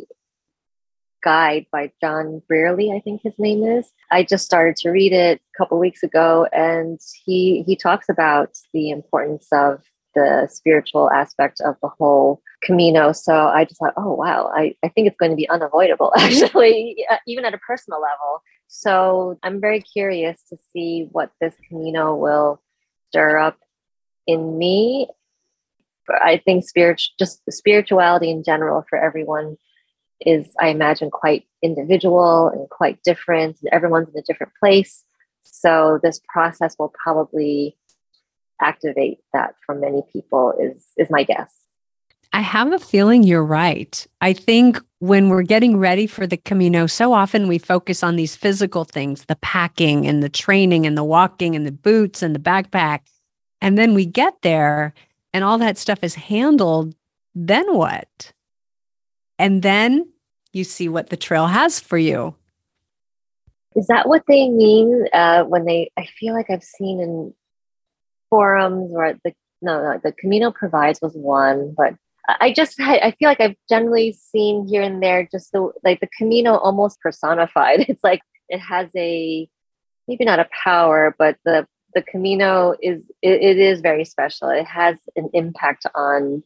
[1.23, 3.91] guide by John Brierley, I think his name is.
[4.11, 8.51] I just started to read it a couple weeks ago, and he he talks about
[8.73, 9.81] the importance of
[10.15, 13.11] the spiritual aspect of the whole Camino.
[13.11, 17.05] So I just thought, oh wow, I, I think it's going to be unavoidable actually,
[17.27, 18.41] even at a personal level.
[18.67, 22.61] So I'm very curious to see what this Camino will
[23.09, 23.57] stir up
[24.25, 25.07] in me
[26.09, 29.57] I think spirit, just spirituality in general for everyone
[30.19, 33.57] is, I imagine, quite individual and quite different.
[33.61, 35.03] And everyone's in a different place.
[35.43, 37.77] So this process will probably
[38.61, 40.53] activate that for many people.
[40.59, 41.53] Is is my guess.
[42.33, 44.05] I have a feeling you're right.
[44.21, 48.35] I think when we're getting ready for the Camino, so often we focus on these
[48.35, 52.39] physical things the packing and the training and the walking and the boots and the
[52.39, 53.01] backpack.
[53.61, 54.93] And then we get there
[55.33, 56.95] and all that stuff is handled,
[57.33, 58.33] then what?
[59.39, 60.11] And then
[60.53, 62.35] you see what the trail has for you.
[63.75, 65.91] Is that what they mean uh, when they?
[65.97, 67.33] I feel like I've seen in
[68.29, 71.95] forums or the no, no, the Camino provides was one, but
[72.27, 76.09] I just I feel like I've generally seen here and there just the like the
[76.17, 77.81] Camino almost personified.
[77.89, 79.47] It's like it has a
[80.07, 84.49] maybe not a power, but the the Camino is it, it is very special.
[84.49, 86.43] It has an impact on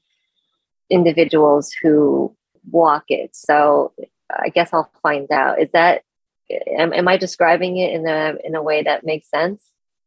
[0.90, 2.36] individuals who
[2.70, 3.36] walk it.
[3.36, 3.94] So
[4.30, 5.60] I guess I'll find out.
[5.60, 6.04] Is that
[6.78, 9.64] am, am I describing it in a in a way that makes sense?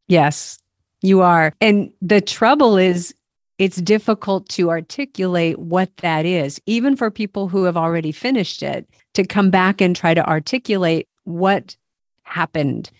[0.09, 0.59] Yes,
[1.03, 1.55] you are.
[1.61, 3.14] And the trouble is
[3.59, 8.88] it's difficult to articulate what that is, even for people who have already finished it,
[9.14, 11.77] to come back and try to articulate what
[12.25, 12.90] happened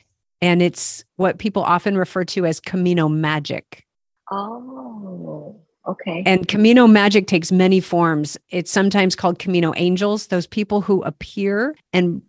[0.45, 3.87] and it's what people often refer to as Camino magic.
[4.31, 6.22] Oh, okay.
[6.26, 8.37] And Camino magic takes many forms.
[8.51, 12.22] It's sometimes called Camino angels, those people who appear and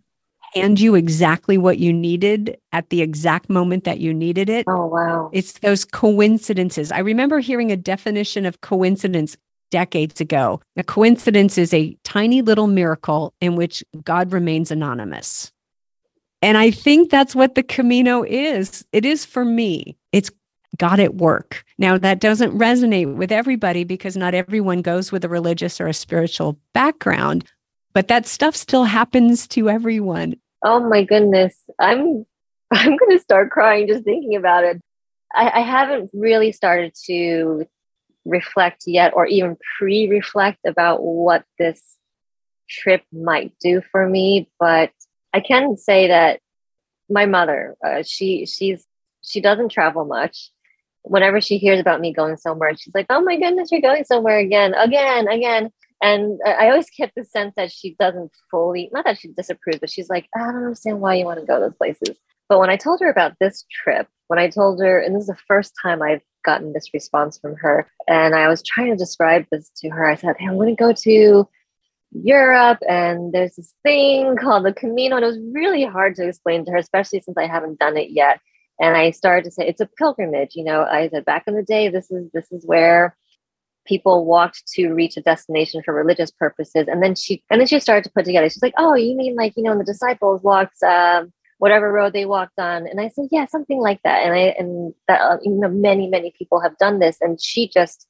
[0.54, 4.64] hand you exactly what you needed at the exact moment that you needed it.
[4.68, 5.30] Oh, wow.
[5.32, 6.90] It's those coincidences.
[6.90, 9.36] I remember hearing a definition of coincidence
[9.70, 10.60] decades ago.
[10.76, 15.52] A coincidence is a tiny little miracle in which God remains anonymous.
[16.42, 18.84] And I think that's what the Camino is.
[18.92, 19.96] It is for me.
[20.12, 20.30] It's
[20.78, 21.64] God it work.
[21.78, 25.94] Now, that doesn't resonate with everybody because not everyone goes with a religious or a
[25.94, 27.44] spiritual background,
[27.92, 30.36] but that stuff still happens to everyone.
[30.62, 31.56] Oh my goodness.
[31.78, 32.26] I'm
[32.72, 34.82] I'm to start crying just thinking about it.
[35.34, 37.66] I, I haven't really started to
[38.24, 41.80] reflect yet or even pre reflect about what this
[42.68, 44.50] trip might do for me.
[44.58, 44.90] But
[45.32, 46.40] I can say that
[47.08, 48.84] my mother, uh, she, she's,
[49.22, 50.50] she doesn't travel much.
[51.08, 54.38] Whenever she hears about me going somewhere, she's like, "Oh my goodness, you're going somewhere
[54.38, 55.70] again, again, again."
[56.02, 59.88] And I always get the sense that she doesn't fully, not that she disapproves, but
[59.88, 62.16] she's like, I don't understand why you want to go those places.
[62.50, 65.28] But when I told her about this trip, when I told her, and this is
[65.28, 69.46] the first time I've gotten this response from her, and I was trying to describe
[69.50, 71.48] this to her, I said, hey, I'm going to go to
[72.12, 75.16] Europe, and there's this thing called the Camino.
[75.16, 78.10] And it was really hard to explain to her, especially since I haven't done it
[78.10, 78.38] yet.
[78.80, 80.50] And I started to say, it's a pilgrimage.
[80.54, 83.16] You know, I said, back in the day, this is this is where
[83.86, 86.86] people walked to reach a destination for religious purposes.
[86.88, 89.36] And then she and then she started to put together she's like oh you mean
[89.36, 92.86] like you know the disciples walked um, whatever road they walked on?
[92.86, 94.24] And i said yeah something like that.
[94.24, 97.18] And i and that uh, you know many many people have done this.
[97.20, 98.06] And she just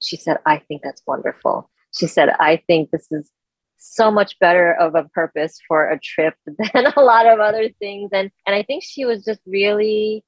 [0.00, 1.70] she said i think that's wonderful.
[1.96, 3.30] She said i think this is
[3.78, 8.10] so much better of a purpose for a trip than a lot of other things.
[8.12, 10.24] And and i think she was just really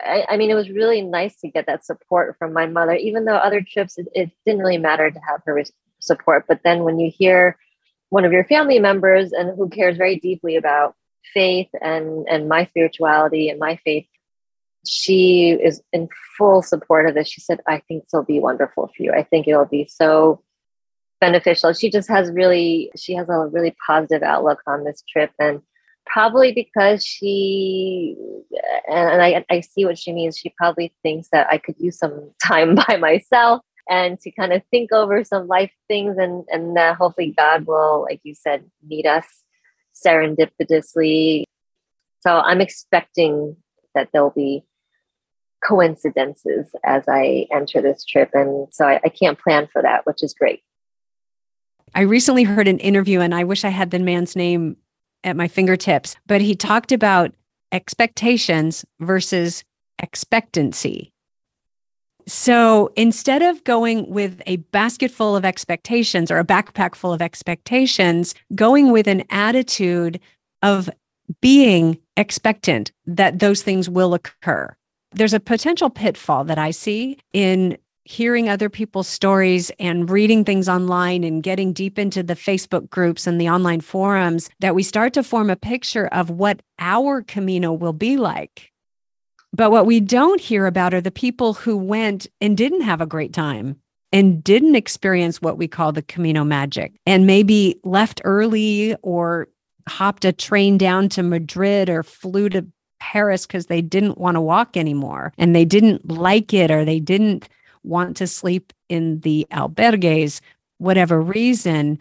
[0.00, 3.24] I, I, mean, it was really nice to get that support from my mother, even
[3.24, 5.62] though other trips, it, it didn't really matter to have her
[5.98, 6.44] support.
[6.46, 7.56] But then when you hear
[8.10, 10.94] one of your family members and who cares very deeply about
[11.34, 14.06] faith and and my spirituality and my faith
[14.86, 16.08] she is in
[16.38, 17.28] full support of this.
[17.28, 19.12] She said i think this will be wonderful for you.
[19.12, 20.42] I think it'll be so
[21.20, 25.60] beneficial she just has really she has a really positive outlook on this trip and
[26.06, 28.16] probably because she
[28.88, 32.30] and I, I see what she means she probably thinks that i could use some
[32.44, 36.96] time by myself and to kind of think over some life things and and that
[36.96, 39.26] hopefully god will like you said meet us
[40.04, 41.44] serendipitously.
[42.20, 43.56] So I'm expecting
[43.94, 44.64] that there'll be
[45.64, 48.30] coincidences as I enter this trip.
[48.32, 50.62] And so I, I, can't plan for that, which is great.
[51.94, 54.76] I recently heard an interview, and I wish I had the man's name
[55.24, 57.32] at my fingertips, but he talked about
[57.72, 59.64] expectations versus
[59.98, 61.12] expectancy.
[62.26, 67.22] So instead of going with a basket full of expectations or a backpack full of
[67.22, 70.20] expectations, going with an attitude
[70.62, 70.90] of
[71.40, 74.74] being expectant that those things will occur.
[75.12, 77.78] There's a potential pitfall that I see in
[78.08, 83.26] hearing other people's stories and reading things online and getting deep into the Facebook groups
[83.26, 87.70] and the online forums that we start to form a picture of what our Camino
[87.70, 88.72] will be like.
[89.52, 93.06] But what we don't hear about are the people who went and didn't have a
[93.06, 93.76] great time
[94.10, 99.48] and didn't experience what we call the Camino magic and maybe left early or
[99.86, 102.66] hopped a train down to Madrid or flew to
[103.00, 107.00] Paris because they didn't want to walk anymore and they didn't like it or they
[107.00, 107.50] didn't
[107.82, 110.40] want to sleep in the albergues,
[110.78, 112.00] whatever reason.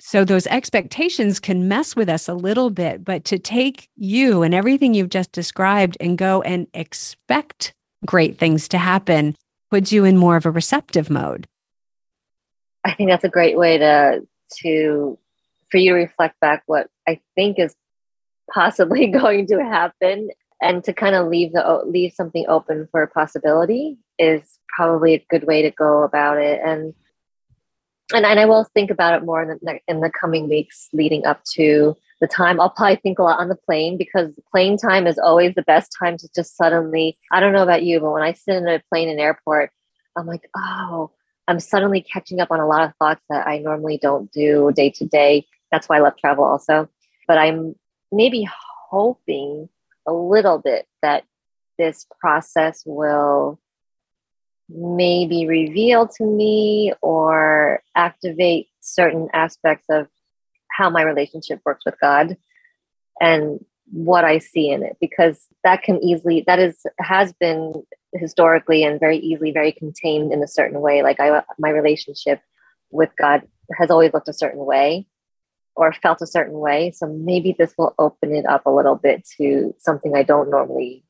[0.00, 4.54] So those expectations can mess with us a little bit but to take you and
[4.54, 7.72] everything you've just described and go and expect
[8.04, 9.36] great things to happen
[9.70, 11.48] puts you in more of a receptive mode.
[12.84, 14.26] I think that's a great way to
[14.62, 15.18] to
[15.70, 17.74] for you to reflect back what i think is
[18.52, 20.28] possibly going to happen
[20.60, 25.26] and to kind of leave the leave something open for a possibility is probably a
[25.28, 26.94] good way to go about it and
[28.14, 31.26] and, and I will think about it more in the, in the coming weeks leading
[31.26, 32.60] up to the time.
[32.60, 35.92] I'll probably think a lot on the plane because plane time is always the best
[35.98, 38.82] time to just suddenly, I don't know about you, but when I sit in a
[38.90, 39.70] plane in airport,
[40.16, 41.10] I'm like, oh,
[41.48, 44.90] I'm suddenly catching up on a lot of thoughts that I normally don't do day
[44.90, 45.46] to day.
[45.72, 46.88] That's why I love travel also.
[47.26, 47.74] But I'm
[48.12, 48.48] maybe
[48.90, 49.68] hoping
[50.06, 51.24] a little bit that
[51.78, 53.58] this process will
[54.68, 60.08] maybe reveal to me or activate certain aspects of
[60.70, 62.36] how my relationship works with God
[63.20, 67.72] and what I see in it because that can easily that is has been
[68.14, 71.02] historically and very easily very contained in a certain way.
[71.02, 72.40] Like I my relationship
[72.90, 73.42] with God
[73.78, 75.06] has always looked a certain way
[75.76, 79.26] or felt a certain way so maybe this will open it up a little bit
[79.36, 81.04] to something I don't normally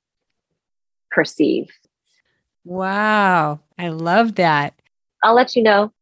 [1.11, 1.71] perceive
[2.67, 3.61] Wow.
[3.79, 4.75] I love that.
[5.23, 5.93] I'll let you know.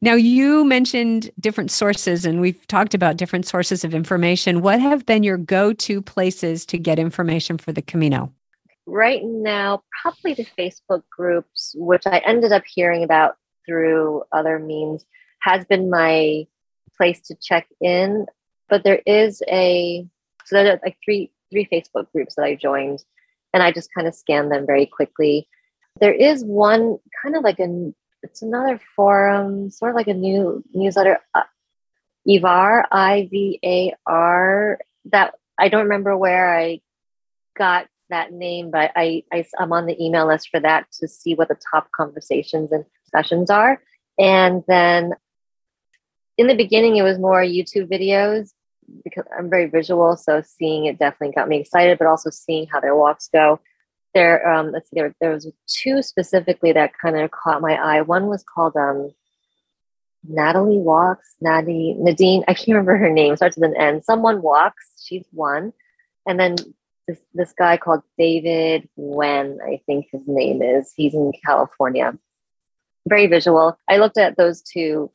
[0.00, 4.60] Now, you mentioned different sources, and we've talked about different sources of information.
[4.60, 8.32] What have been your go to places to get information for the Camino?
[8.84, 15.06] Right now, probably the Facebook groups, which I ended up hearing about through other means,
[15.42, 16.48] has been my
[16.96, 18.26] place to check in.
[18.68, 20.06] But there is a,
[20.44, 23.04] so there are like three three Facebook groups that I joined,
[23.52, 25.48] and I just kind of scanned them very quickly.
[26.00, 30.64] There is one kind of like a it's another forum, sort of like a new
[30.72, 31.42] newsletter, uh,
[32.26, 34.78] Ivar I V A R.
[35.06, 36.80] That I don't remember where I
[37.56, 41.34] got that name, but I, I I'm on the email list for that to see
[41.34, 43.82] what the top conversations and discussions are.
[44.18, 45.12] And then
[46.38, 48.50] in the beginning, it was more YouTube videos
[49.04, 51.98] because I'm very visual, so seeing it definitely got me excited.
[51.98, 53.60] But also seeing how their walks go.
[54.14, 58.02] There, um, let's see, there, there was two specifically that kind of caught my eye.
[58.02, 59.10] One was called um,
[60.22, 62.44] Natalie Walks, Nadine, Nadine.
[62.46, 63.36] I can't remember her name.
[63.36, 64.02] Starts with an N.
[64.02, 64.84] Someone walks.
[65.02, 65.72] She's one,
[66.26, 66.56] and then
[67.08, 70.92] this this guy called David Wen, I think his name is.
[70.94, 72.16] He's in California.
[73.08, 73.76] Very visual.
[73.88, 75.10] I looked at those two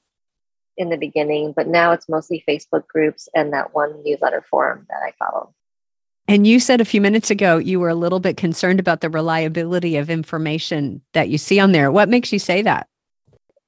[0.78, 5.01] in the beginning, but now it's mostly Facebook groups and that one newsletter forum that
[5.03, 5.53] I follow.
[6.28, 9.09] And you said a few minutes ago you were a little bit concerned about the
[9.09, 11.91] reliability of information that you see on there.
[11.91, 12.88] What makes you say that?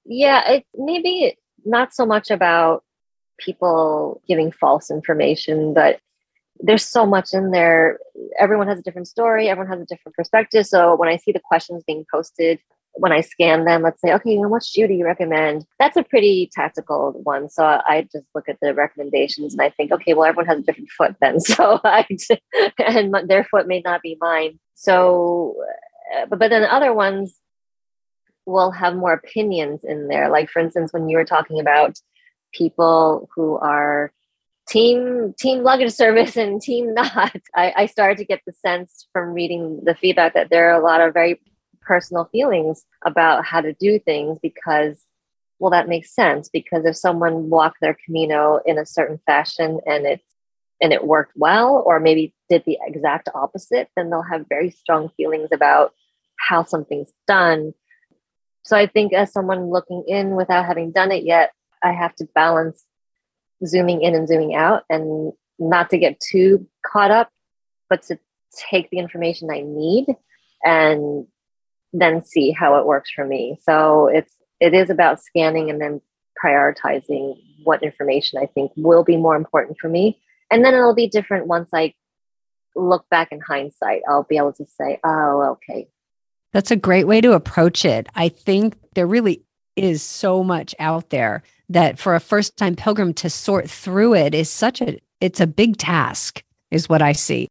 [0.06, 2.84] Yeah, it maybe not so much about
[3.38, 6.00] people giving false information, but
[6.60, 8.00] there's so much in there.
[8.38, 10.66] Everyone has a different story, everyone has a different perspective.
[10.68, 12.60] So when I see the questions being posted,
[12.94, 15.66] when I scan them, let's say, okay, you what shoe do you recommend?
[15.80, 17.50] That's a pretty tactical one.
[17.50, 20.64] So I just look at the recommendations and I think, okay, well, everyone has a
[20.64, 21.40] different foot then.
[21.50, 22.06] So I,
[22.78, 24.60] and their foot may not be mine.
[24.76, 25.56] So,
[26.16, 27.36] uh, but, but then other ones
[28.46, 30.30] will have more opinions in there.
[30.30, 31.98] Like, for instance, when you were talking about
[32.54, 34.12] people who are
[34.68, 39.34] team team luggage service and team not I, I started to get the sense from
[39.34, 41.42] reading the feedback that there are a lot of very
[41.90, 45.04] personal feelings about how to do things because
[45.58, 50.06] well that makes sense because if someone walked their camino in a certain fashion and
[50.06, 50.22] it
[50.82, 55.10] and it worked well or maybe did the exact opposite then they'll have very strong
[55.18, 55.92] feelings about
[56.38, 57.74] how something's done.
[58.64, 61.52] So i think as someone looking in without having done it yet
[61.84, 62.86] i have to balance
[63.66, 67.30] zooming in and zooming out and not to get too caught up,
[67.90, 68.18] but to
[68.72, 70.08] take the information I need
[70.64, 71.28] and
[71.94, 73.60] then see how it works for me.
[73.62, 76.02] So it's it is about scanning and then
[76.44, 80.20] prioritizing what information I think will be more important for me.
[80.52, 81.94] And then it'll be different once I
[82.76, 84.02] look back in hindsight.
[84.08, 85.88] I'll be able to say, oh, okay.
[86.52, 88.08] That's a great way to approach it.
[88.16, 89.44] I think there really
[89.76, 94.34] is so much out there that for a first time pilgrim to sort through it
[94.34, 97.48] is such a it's a big task is what I see.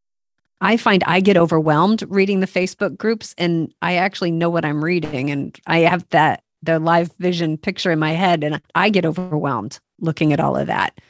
[0.60, 4.84] I find I get overwhelmed reading the Facebook groups and I actually know what I'm
[4.84, 9.06] reading and I have that the live vision picture in my head and I get
[9.06, 11.00] overwhelmed looking at all of that.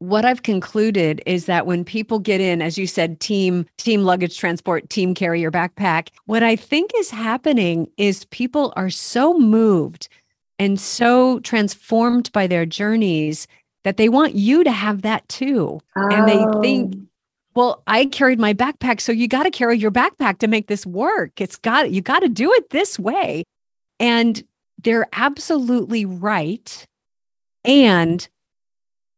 [0.00, 4.36] What I've concluded is that when people get in as you said team team luggage
[4.38, 10.08] transport team carry your backpack what I think is happening is people are so moved
[10.58, 13.46] and so transformed by their journeys
[13.84, 15.80] that they want you to have that too.
[15.96, 16.08] Oh.
[16.10, 17.06] And they think, oh.
[17.54, 20.84] Well, I carried my backpack, so you got to carry your backpack to make this
[20.84, 21.40] work.
[21.40, 23.44] It's got you got to do it this way.
[24.00, 24.42] And
[24.82, 26.86] they're absolutely right.
[27.64, 28.26] And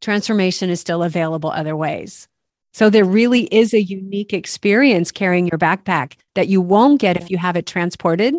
[0.01, 2.29] transformation is still available other ways.
[2.73, 7.31] So there really is a unique experience carrying your backpack that you won't get if
[7.31, 8.35] you have it transported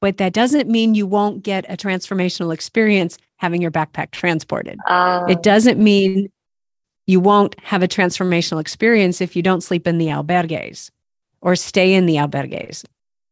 [0.00, 4.74] but that doesn't mean you won't get a transformational experience having your backpack transported.
[4.74, 5.26] It ah.
[5.42, 6.30] doesn't mean
[7.06, 10.90] you won't have a transformational experience if you don't sleep in the albergues
[11.40, 12.84] or stay in the albergues.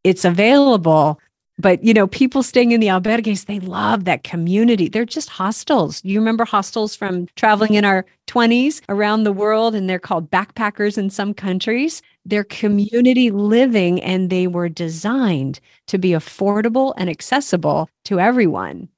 [0.05, 1.19] It's available,
[1.59, 4.89] but you know, people staying in the albergues, they love that community.
[4.89, 6.01] They're just hostels.
[6.05, 10.99] You remember hostels from traveling in our 20s around the world, and they're called backpackers
[10.99, 12.03] in some countries.
[12.25, 18.89] They're community living and they were designed to be affordable and accessible to everyone.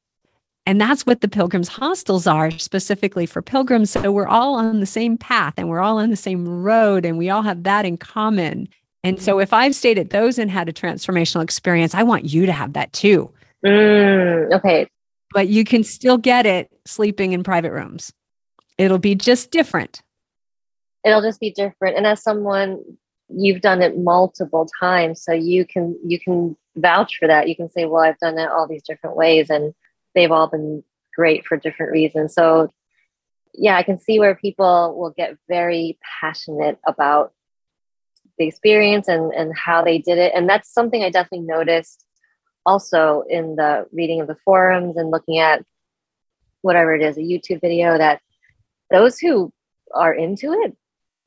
[0.66, 3.90] And that's what the Pilgrims hostels are specifically for pilgrims.
[3.90, 7.16] So we're all on the same path and we're all on the same road and
[7.16, 8.68] we all have that in common.
[9.04, 12.46] And so if I've stayed at those and had a transformational experience, I want you
[12.46, 13.32] to have that too.
[13.64, 14.88] Mm, okay.
[15.32, 18.12] But you can still get it sleeping in private rooms.
[18.76, 20.02] It'll be just different.
[21.04, 21.96] It'll just be different.
[21.96, 22.82] And as someone
[23.28, 27.68] you've done it multiple times so you can you can vouch for that you can
[27.68, 29.74] say well i've done it all these different ways and
[30.16, 30.82] they've all been
[31.14, 32.72] great for different reasons so
[33.54, 37.32] yeah i can see where people will get very passionate about
[38.38, 42.04] the experience and and how they did it and that's something i definitely noticed
[42.64, 45.64] also in the reading of the forums and looking at
[46.62, 48.20] whatever it is a youtube video that
[48.90, 49.52] those who
[49.94, 50.76] are into it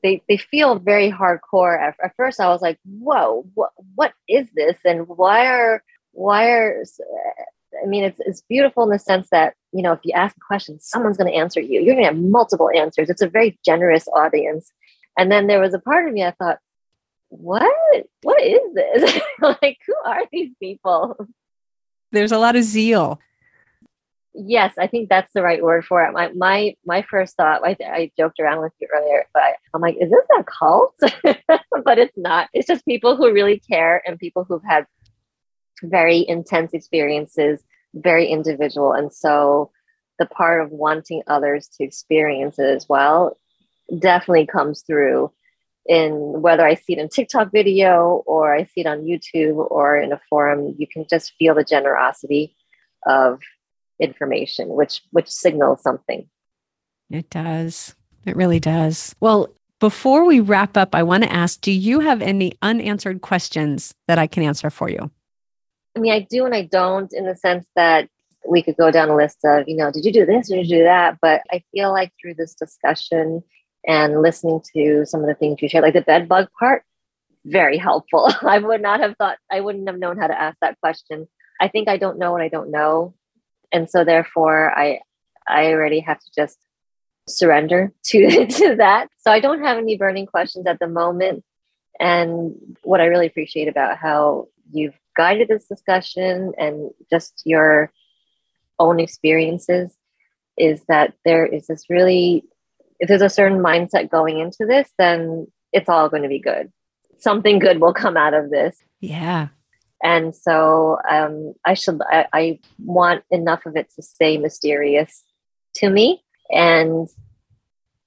[0.02, 1.80] they they feel very hardcore.
[1.80, 4.76] At, at first, I was like, "Whoa, what what is this?
[4.84, 5.82] And why are
[6.12, 6.82] why are?"
[7.82, 10.40] I mean, it's it's beautiful in the sense that you know, if you ask a
[10.40, 11.80] question, someone's going to answer you.
[11.80, 13.08] You're going to have multiple answers.
[13.08, 14.72] It's a very generous audience.
[15.18, 16.58] And then there was a part of me I thought,
[17.28, 18.06] what?
[18.22, 19.20] What is this?
[19.40, 21.28] like, who are these people?
[22.12, 23.20] There's a lot of zeal
[24.34, 27.76] yes i think that's the right word for it my my my first thought i,
[27.84, 30.94] I joked around with you earlier but i'm like is this a cult
[31.84, 34.86] but it's not it's just people who really care and people who've had
[35.82, 37.62] very intense experiences
[37.94, 39.70] very individual and so
[40.18, 43.38] the part of wanting others to experience it as well
[43.98, 45.32] definitely comes through
[45.86, 49.96] in whether I see it in TikTok video or I see it on YouTube or
[49.96, 52.54] in a forum, you can just feel the generosity
[53.06, 53.40] of
[53.98, 56.28] information, which which signals something.
[57.10, 57.94] It does.
[58.24, 59.14] It really does.
[59.20, 59.48] Well,
[59.80, 64.18] before we wrap up, I want to ask do you have any unanswered questions that
[64.18, 65.10] I can answer for you?
[65.96, 68.08] I mean, I do and I don't in the sense that
[68.48, 70.68] we could go down a list of, you know, did you do this or did
[70.68, 71.18] you do that?
[71.20, 73.42] But I feel like through this discussion
[73.86, 76.84] and listening to some of the things you shared, like the bed bug part,
[77.44, 78.30] very helpful.
[78.42, 81.28] I would not have thought, I wouldn't have known how to ask that question.
[81.60, 83.14] I think I don't know what I don't know
[83.72, 85.00] and so therefore i
[85.48, 86.58] i already have to just
[87.28, 91.44] surrender to to that so i don't have any burning questions at the moment
[91.98, 97.92] and what i really appreciate about how you've guided this discussion and just your
[98.78, 99.94] own experiences
[100.56, 102.44] is that there is this really
[102.98, 106.72] if there's a certain mindset going into this then it's all going to be good
[107.18, 109.48] something good will come out of this yeah
[110.02, 115.24] and so um, I should I, I want enough of it to stay mysterious
[115.76, 116.22] to me.
[116.50, 117.08] And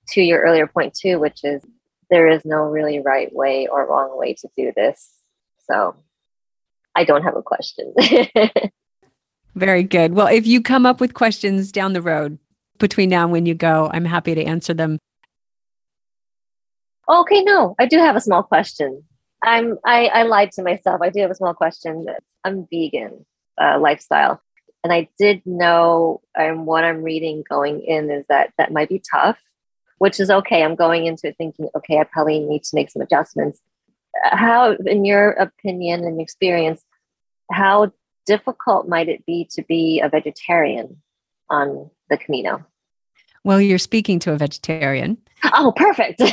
[0.09, 1.63] to your earlier point too, which is
[2.09, 5.11] there is no really right way or wrong way to do this.
[5.69, 5.95] So
[6.95, 7.93] I don't have a question.
[9.55, 10.13] Very good.
[10.13, 12.39] Well, if you come up with questions down the road
[12.79, 14.99] between now and when you go, I'm happy to answer them.
[17.07, 19.03] Okay, no, I do have a small question.
[19.43, 21.01] I'm I, I lied to myself.
[21.01, 22.05] I do have a small question.
[22.43, 23.25] I'm vegan
[23.61, 24.41] uh, lifestyle,
[24.83, 29.03] and I did know um, what I'm reading going in is that that might be
[29.13, 29.37] tough,
[29.97, 30.63] which is okay.
[30.63, 33.59] I'm going into it thinking, okay, I probably need to make some adjustments.
[34.23, 36.83] How, in your opinion and experience,
[37.51, 37.91] how
[38.25, 41.01] difficult might it be to be a vegetarian
[41.49, 42.65] on the Camino?
[43.43, 45.17] Well, you're speaking to a vegetarian.
[45.53, 46.19] Oh, perfect.
[46.19, 46.25] so,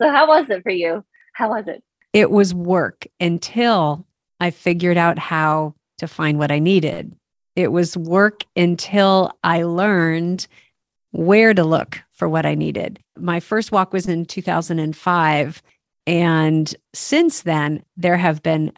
[0.00, 1.04] how was it for you?
[1.34, 1.82] How was it?
[2.12, 4.06] it was work until
[4.40, 7.14] I figured out how to find what I needed.
[7.56, 10.46] It was work until I learned
[11.10, 12.98] where to look for what I needed.
[13.18, 15.62] My first walk was in 2005.
[16.06, 18.72] And since then, there have been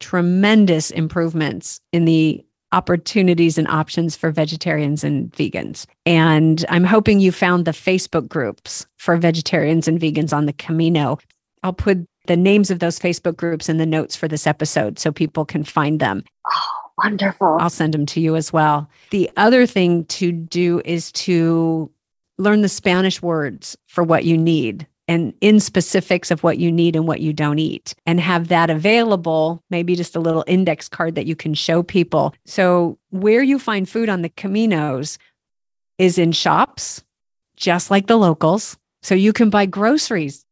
[0.00, 5.86] tremendous improvements in the opportunities and options for vegetarians and vegans.
[6.04, 11.18] And I'm hoping you found the Facebook groups for vegetarians and vegans on the Camino.
[11.62, 15.10] I'll put the names of those Facebook groups in the notes for this episode so
[15.10, 16.22] people can find them.
[16.46, 17.56] Oh, wonderful.
[17.58, 18.88] I'll send them to you as well.
[19.10, 21.90] The other thing to do is to
[22.36, 26.94] learn the Spanish words for what you need and in specifics of what you need
[26.94, 31.14] and what you don't eat and have that available, maybe just a little index card
[31.14, 32.34] that you can show people.
[32.44, 35.16] So, where you find food on the Caminos
[35.96, 37.02] is in shops,
[37.56, 38.76] just like the locals.
[39.02, 40.44] So, you can buy groceries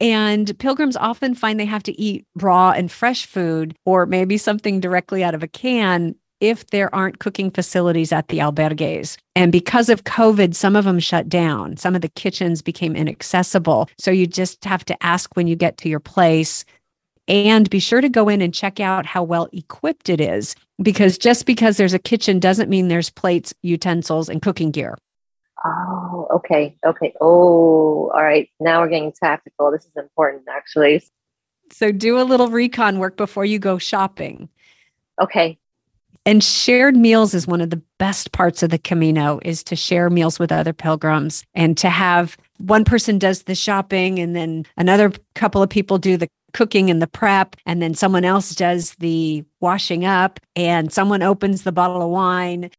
[0.00, 4.80] and pilgrims often find they have to eat raw and fresh food or maybe something
[4.80, 6.14] directly out of a can
[6.48, 9.16] if there aren't cooking facilities at the albergues.
[9.34, 11.76] And because of COVID, some of them shut down.
[11.76, 13.88] Some of the kitchens became inaccessible.
[13.98, 16.64] So you just have to ask when you get to your place
[17.26, 21.16] and be sure to go in and check out how well equipped it is because
[21.16, 24.98] just because there's a kitchen doesn't mean there's plates, utensils, and cooking gear.
[25.64, 26.76] Oh, okay.
[26.84, 27.14] Okay.
[27.20, 28.50] Oh, all right.
[28.60, 29.70] Now we're getting tactical.
[29.70, 31.02] This is important, actually.
[31.72, 34.50] So do a little recon work before you go shopping.
[35.20, 35.58] Okay.
[36.26, 40.08] And shared meals is one of the best parts of the Camino is to share
[40.08, 45.12] meals with other pilgrims and to have one person does the shopping and then another
[45.34, 49.44] couple of people do the cooking and the prep and then someone else does the
[49.60, 52.70] washing up and someone opens the bottle of wine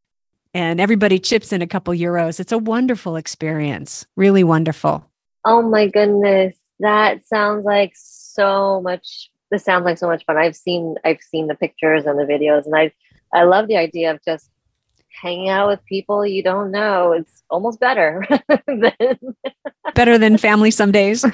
[0.56, 2.39] and everybody chips in a couple euros.
[2.39, 5.06] It's a wonderful experience, really wonderful.
[5.43, 9.30] Oh my goodness, that sounds like so much.
[9.52, 10.38] This sounds like so much fun.
[10.38, 12.91] I've seen I've seen the pictures and the videos, and I
[13.34, 14.50] I love the idea of just
[15.22, 17.14] hanging out with people you don't know.
[17.14, 18.26] It's almost better
[18.68, 19.18] than
[19.94, 21.26] better than family some days.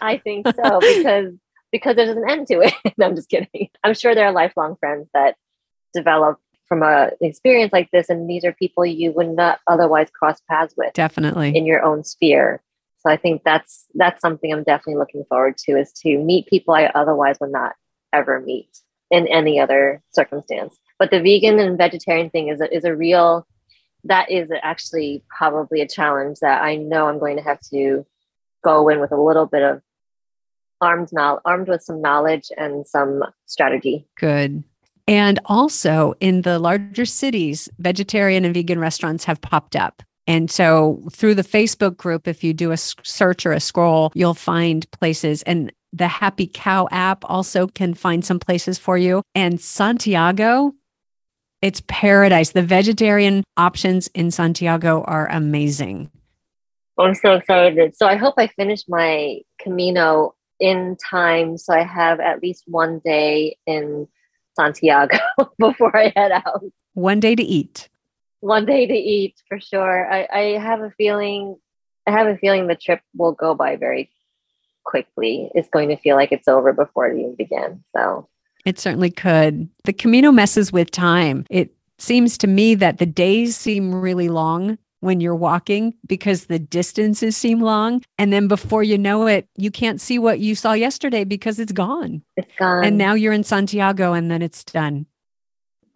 [0.00, 1.34] I think so because
[1.72, 2.74] because there's an end to it.
[2.98, 3.68] no, I'm just kidding.
[3.84, 5.36] I'm sure there are lifelong friends that
[5.92, 6.38] develop
[6.68, 10.40] from a, an experience like this, and these are people you would not otherwise cross
[10.48, 10.92] paths with.
[10.92, 12.62] Definitely in your own sphere.
[13.00, 16.74] So I think that's that's something I'm definitely looking forward to is to meet people
[16.74, 17.74] I otherwise would not
[18.12, 18.68] ever meet
[19.10, 20.76] in any other circumstance.
[20.98, 23.46] But the vegan and vegetarian thing is a, is a real
[24.04, 28.06] that is actually probably a challenge that I know I'm going to have to
[28.62, 29.82] go in with a little bit of
[30.80, 34.06] armed now armed with some knowledge and some strategy.
[34.16, 34.62] Good.
[35.08, 40.02] And also in the larger cities, vegetarian and vegan restaurants have popped up.
[40.26, 44.34] And so through the Facebook group, if you do a search or a scroll, you'll
[44.34, 45.42] find places.
[45.42, 49.22] And the Happy Cow app also can find some places for you.
[49.36, 50.74] And Santiago,
[51.66, 52.50] it's paradise.
[52.50, 56.12] The vegetarian options in Santiago are amazing.
[56.96, 57.96] Oh, I'm so excited.
[57.96, 63.00] So I hope I finish my Camino in time so I have at least one
[63.04, 64.06] day in
[64.54, 65.18] Santiago
[65.58, 66.62] before I head out.
[66.94, 67.88] One day to eat.
[68.38, 70.10] One day to eat for sure.
[70.10, 71.56] I, I have a feeling
[72.06, 74.08] I have a feeling the trip will go by very
[74.84, 75.50] quickly.
[75.52, 77.82] It's going to feel like it's over before it even begins.
[77.92, 78.28] So
[78.66, 79.68] it certainly could.
[79.84, 81.46] The Camino messes with time.
[81.48, 86.58] It seems to me that the days seem really long when you're walking because the
[86.58, 88.02] distances seem long.
[88.18, 91.72] And then before you know it, you can't see what you saw yesterday because it's
[91.72, 92.22] gone.
[92.36, 92.84] It's gone.
[92.84, 95.06] And now you're in Santiago and then it's done.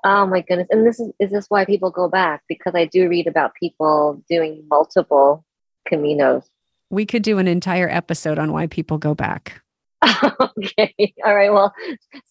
[0.05, 0.68] Oh my goodness.
[0.71, 2.43] And this is is this why people go back?
[2.49, 5.45] Because I do read about people doing multiple
[5.91, 6.45] caminos.
[6.89, 9.61] We could do an entire episode on why people go back.
[10.40, 11.14] okay.
[11.24, 11.53] All right.
[11.53, 11.74] Well,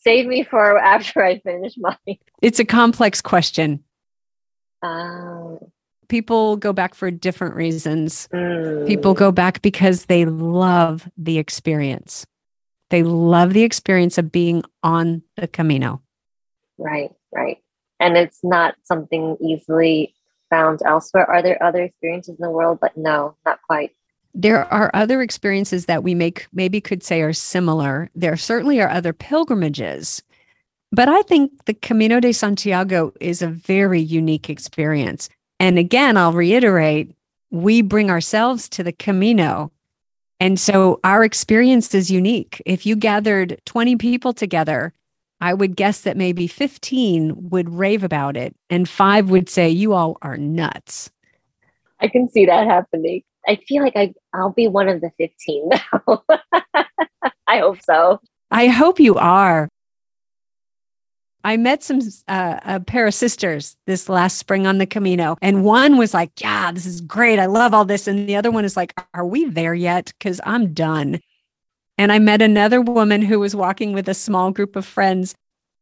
[0.02, 2.18] save me for after I finish mine.
[2.42, 3.84] It's a complex question.
[4.82, 5.60] Um,
[6.08, 8.28] people go back for different reasons.
[8.34, 12.26] mm, People go back because they love the experience.
[12.90, 16.02] They love the experience of being on the Camino.
[16.78, 17.58] Right, right.
[18.00, 20.16] And it's not something easily
[20.50, 21.30] found elsewhere.
[21.30, 22.80] Are there other experiences in the world?
[22.82, 23.92] But no, not quite.
[24.42, 28.10] There are other experiences that we make maybe could say are similar.
[28.16, 30.24] There certainly are other pilgrimages.
[30.94, 35.28] But I think the Camino de Santiago is a very unique experience.
[35.60, 37.14] And again, I'll reiterate,
[37.52, 39.74] we bring ourselves to the Camino.
[40.40, 42.62] And so our experience is unique.
[42.66, 44.94] If you gathered 20 people together,
[45.42, 49.92] I would guess that maybe 15 would rave about it and five would say, You
[49.92, 51.12] all are nuts.
[52.00, 53.24] I can see that happening.
[53.46, 55.70] I feel like I, I'll be one of the 15
[56.06, 56.24] now.
[57.48, 58.20] I hope so.
[58.52, 59.70] I hope you are.
[61.44, 65.64] I met some uh, a pair of sisters this last spring on the Camino, and
[65.64, 67.40] one was like, "Yeah, this is great.
[67.40, 70.14] I love all this," and the other one is like, "Are we there yet?
[70.20, 71.22] Because I'm done."
[71.98, 75.34] And I met another woman who was walking with a small group of friends,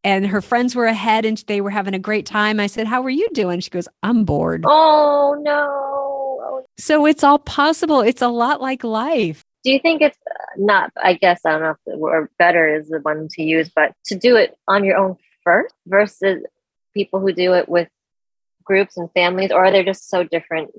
[0.04, 2.60] and her friends were ahead, and they were having a great time.
[2.60, 6.07] I said, "How are you doing?" She goes, "I'm bored." Oh no!
[6.78, 8.02] So it's all possible.
[8.02, 9.44] It's a lot like life.
[9.64, 10.18] Do you think it's
[10.58, 10.92] not?
[11.02, 13.94] I guess I don't know if the word better is the one to use, but
[14.06, 16.44] to do it on your own first versus
[16.94, 17.90] people who do it with
[18.64, 20.72] groups and families, or are they just so different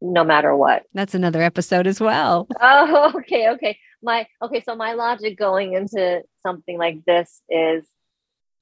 [0.00, 0.84] no matter what?
[0.94, 2.48] That's another episode as well.
[2.60, 3.78] Oh, okay, okay.
[4.02, 7.84] My okay, so my logic going into something like this is,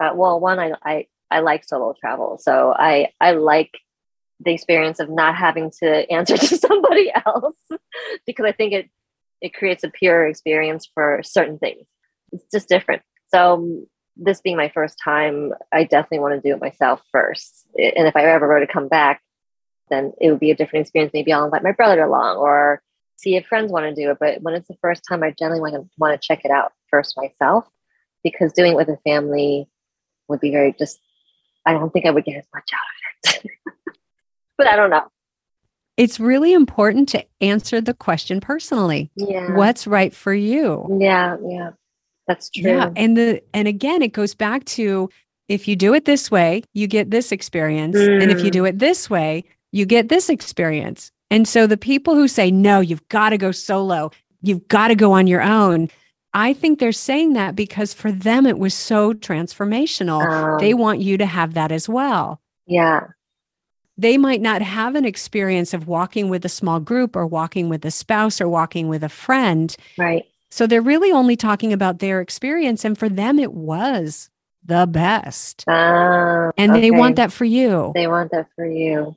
[0.00, 3.72] uh, well, one, I, I I like solo travel, so I I like
[4.40, 7.56] the experience of not having to answer to somebody else
[8.26, 8.90] because I think it
[9.40, 11.86] it creates a pure experience for certain things.
[12.32, 13.02] It's just different.
[13.28, 17.66] So um, this being my first time, I definitely want to do it myself first.
[17.76, 19.20] And if I ever were to come back,
[19.90, 21.12] then it would be a different experience.
[21.12, 22.82] Maybe I'll invite my brother along or
[23.16, 24.18] see if friends want to do it.
[24.18, 26.72] But when it's the first time, I generally want to want to check it out
[26.90, 27.66] first myself
[28.22, 29.68] because doing it with a family
[30.28, 30.98] would be very just.
[31.66, 33.50] I don't think I would get as much out of it.
[34.58, 35.06] but I don't know.
[35.96, 39.10] It's really important to answer the question personally.
[39.14, 39.54] Yeah.
[39.54, 40.98] What's right for you?
[41.00, 41.36] Yeah.
[41.46, 41.70] Yeah.
[42.26, 42.70] That's true.
[42.70, 42.90] Yeah.
[42.96, 45.08] And the and again, it goes back to
[45.48, 47.96] if you do it this way, you get this experience.
[47.96, 48.22] Mm.
[48.22, 48.52] And if you Mm.
[48.52, 51.12] do it this way, you get this experience.
[51.30, 54.10] And so the people who say, no, you've got to go solo,
[54.42, 55.90] you've got to go on your own.
[56.32, 60.24] I think they're saying that because for them it was so transformational.
[60.26, 62.40] Um, they want you to have that as well.
[62.66, 63.00] yeah.
[63.96, 67.84] They might not have an experience of walking with a small group or walking with
[67.84, 69.74] a spouse or walking with a friend.
[69.96, 70.24] Right.
[70.50, 72.84] So they're really only talking about their experience.
[72.84, 74.30] And for them, it was
[74.64, 75.64] the best.
[75.68, 77.92] Uh, And they want that for you.
[77.94, 79.16] They want that for you.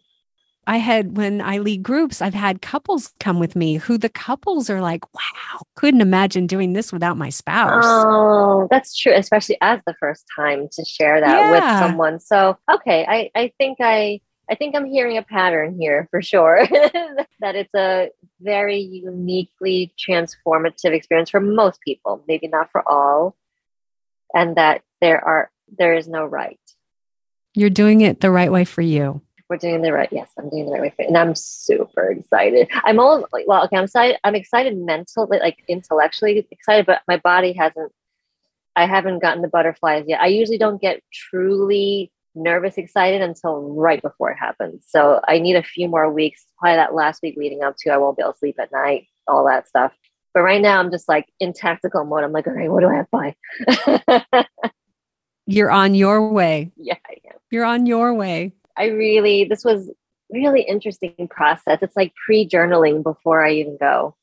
[0.67, 4.69] I had when I lead groups, I've had couples come with me who the couples
[4.69, 7.86] are like, wow, couldn't imagine doing this without my spouse.
[7.86, 11.49] Oh, that's true, especially as the first time to share that Yeah.
[11.51, 12.19] with someone.
[12.19, 14.19] So, okay, I, I think I
[14.49, 16.65] I think I'm hearing a pattern here for sure.
[17.39, 23.35] that it's a very uniquely transformative experience for most people, maybe not for all,
[24.33, 26.59] and that there are there is no right.
[27.53, 29.21] You're doing it the right way for you.
[29.49, 30.09] We're doing the right.
[30.11, 32.69] Yes, I'm doing the right way, for and I'm super excited.
[32.71, 33.65] I'm all well.
[33.65, 34.17] Okay, I'm excited.
[34.23, 37.91] I'm excited mentally, like intellectually excited, but my body hasn't.
[38.75, 40.21] I haven't gotten the butterflies yet.
[40.21, 44.85] I usually don't get truly nervous excited until right before it happens.
[44.88, 46.45] So I need a few more weeks.
[46.59, 49.07] Probably that last week leading up to, I won't be able to sleep at night.
[49.27, 49.93] All that stuff.
[50.33, 52.23] But right now, I'm just like in tactical mode.
[52.23, 54.45] I'm like, all right, what do I have to buy?
[55.47, 56.71] You're on your way.
[56.75, 57.38] yeah, I am.
[57.49, 58.53] You're on your way.
[58.77, 59.89] I really, this was
[60.29, 61.79] really interesting process.
[61.81, 64.15] It's like pre-journaling before I even go.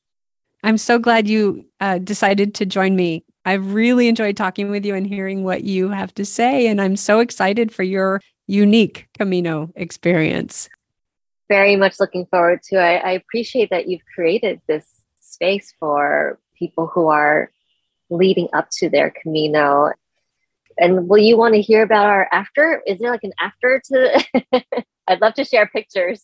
[0.63, 3.23] I'm so glad you uh, decided to join me.
[3.45, 6.67] I've really enjoyed talking with you and hearing what you have to say.
[6.67, 10.69] And I'm so excited for your unique Camino experience.
[11.47, 12.77] Very much looking forward to.
[12.77, 14.85] I, I appreciate that you've created this
[15.21, 17.51] space for people who are
[18.09, 19.91] leading up to their Camino.
[20.77, 22.81] And will you want to hear about our after?
[22.87, 24.25] Is there like an after to?
[25.07, 26.23] I'd love to share pictures.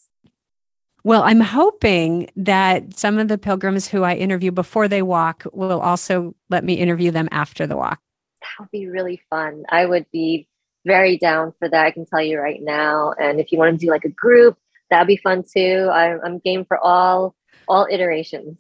[1.03, 5.79] Well, I'm hoping that some of the pilgrims who I interview before they walk will
[5.79, 7.99] also let me interview them after the walk.
[8.41, 9.63] That would be really fun.
[9.69, 10.47] I would be
[10.85, 11.85] very down for that.
[11.85, 13.13] I can tell you right now.
[13.19, 14.57] And if you want to do like a group,
[14.89, 15.89] that'd be fun too.
[15.91, 17.35] I'm, I'm game for all
[17.67, 18.57] all iterations.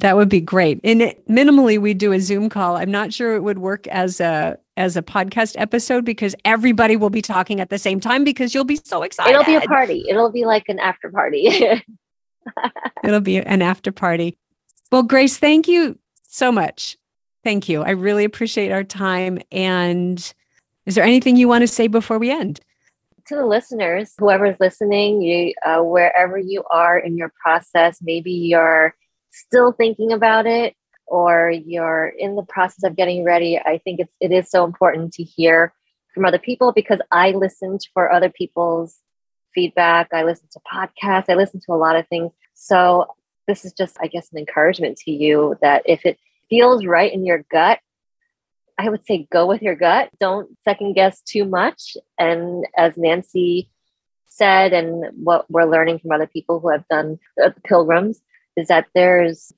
[0.00, 0.80] That would be great.
[0.82, 2.76] And it, minimally, we do a Zoom call.
[2.76, 7.10] I'm not sure it would work as a as a podcast episode because everybody will
[7.10, 9.32] be talking at the same time because you'll be so excited.
[9.32, 10.04] It'll be a party.
[10.08, 11.48] It'll be like an after party.
[13.04, 14.38] It'll be an after party.
[14.90, 16.96] Well, Grace, thank you so much.
[17.44, 17.82] Thank you.
[17.82, 19.38] I really appreciate our time.
[19.52, 20.18] And
[20.86, 22.60] is there anything you want to say before we end?
[23.26, 28.96] to the listeners, whoever's listening, you uh, wherever you are in your process, maybe you're
[29.30, 30.74] still thinking about it
[31.06, 33.58] or you're in the process of getting ready.
[33.58, 35.72] I think it's it is so important to hear
[36.14, 39.00] from other people because I listened for other people's
[39.54, 40.08] feedback.
[40.12, 41.26] I listened to podcasts.
[41.28, 42.32] I listened to a lot of things.
[42.54, 43.06] So
[43.46, 46.18] this is just, I guess, an encouragement to you that if it
[46.48, 47.80] feels right in your gut,
[48.78, 50.10] I would say go with your gut.
[50.20, 51.96] Don't second guess too much.
[52.18, 53.70] And as Nancy
[54.26, 58.22] said, and what we're learning from other people who have done uh, pilgrims,
[58.56, 59.52] is that there's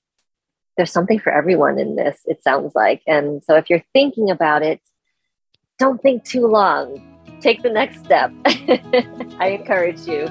[0.77, 2.21] there's something for everyone in this.
[2.25, 4.81] It sounds like, and so if you're thinking about it,
[5.79, 7.09] don't think too long.
[7.41, 8.33] Take the next step.
[8.47, 10.29] I encourage you.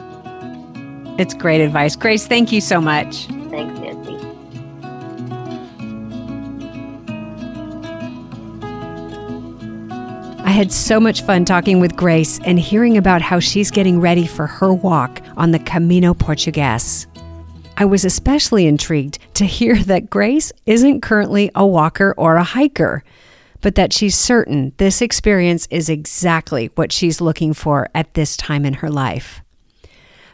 [1.20, 1.96] It's great advice.
[1.96, 3.26] Grace, thank you so much.
[3.50, 4.18] Thanks, Nancy.
[10.52, 14.26] I had so much fun talking with Grace and hearing about how she's getting ready
[14.26, 17.08] for her walk on the Camino Portugues.
[17.82, 23.04] I was especially intrigued to hear that Grace isn't currently a walker or a hiker,
[23.60, 28.68] but that she's certain this experience is exactly what she's looking for at this time
[28.68, 29.42] in her life.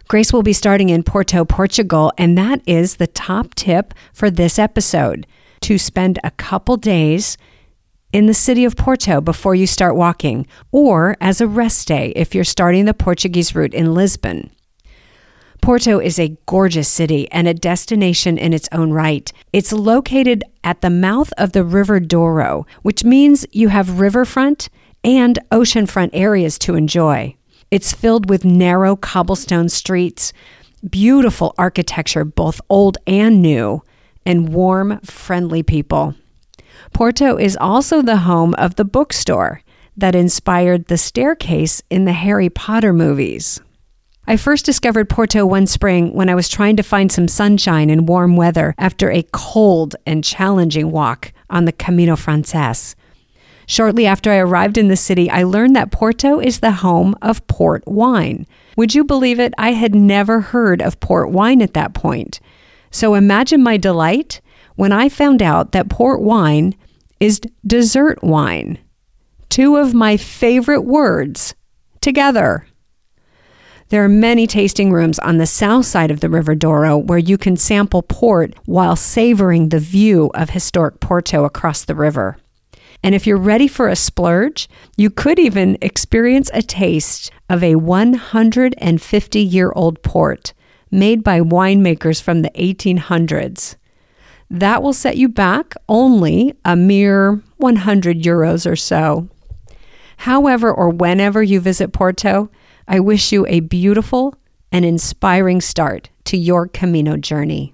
[0.10, 4.60] Grace will be starting in Porto, Portugal, and that is the top tip for this
[4.60, 5.26] episode
[5.62, 7.38] to spend a couple days
[8.12, 12.36] in the city of Porto before you start walking, or as a rest day if
[12.36, 14.52] you're starting the Portuguese route in Lisbon.
[15.68, 19.34] Porto is a gorgeous city and a destination in its own right.
[19.52, 24.70] It's located at the mouth of the River Douro, which means you have riverfront
[25.04, 27.36] and oceanfront areas to enjoy.
[27.70, 30.32] It's filled with narrow cobblestone streets,
[30.90, 33.84] beautiful architecture, both old and new,
[34.26, 36.16] and warm, friendly people.
[36.94, 39.64] Porto is also the home of the bookstore
[39.98, 43.60] that inspired the staircase in the Harry Potter movies.
[44.30, 48.10] I first discovered Porto one spring when I was trying to find some sunshine and
[48.10, 52.94] warm weather after a cold and challenging walk on the Camino Frances.
[53.68, 57.48] Shortly after I arrived in the city, I learned that Porto is the home of
[57.48, 58.46] port wine.
[58.76, 59.54] Would you believe it?
[59.58, 62.42] I had never heard of port wine at that point.
[62.92, 64.42] So imagine my delight
[64.76, 66.76] when I found out that port wine
[67.22, 68.78] is dessert wine.
[69.48, 71.56] Two of my favorite words
[72.02, 72.67] together.
[73.90, 77.38] There are many tasting rooms on the south side of the River Douro where you
[77.38, 82.38] can sample port while savoring the view of historic Porto across the river.
[83.02, 84.68] And if you're ready for a splurge,
[84.98, 90.54] you could even experience a taste of a 150 year old port
[90.92, 93.78] made by winemakers from the 1800s.
[94.50, 99.30] That will set you back only a mere 100 euros or so.
[100.18, 102.50] However, or whenever you visit Porto,
[102.88, 104.36] I wish you a beautiful
[104.72, 107.74] and inspiring start to your Camino journey.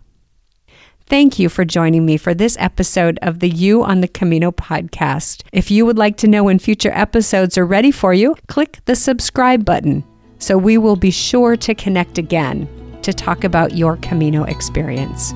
[1.05, 5.43] Thank you for joining me for this episode of the You on the Camino podcast.
[5.51, 8.95] If you would like to know when future episodes are ready for you, click the
[8.95, 10.03] subscribe button
[10.39, 12.67] so we will be sure to connect again
[13.03, 15.33] to talk about your Camino experience.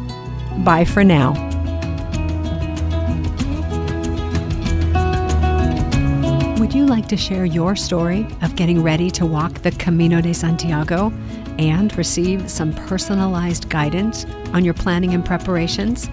[0.66, 1.57] Bye for now.
[6.78, 11.12] You like to share your story of getting ready to walk the Camino de Santiago
[11.58, 16.08] and receive some personalized guidance on your planning and preparations?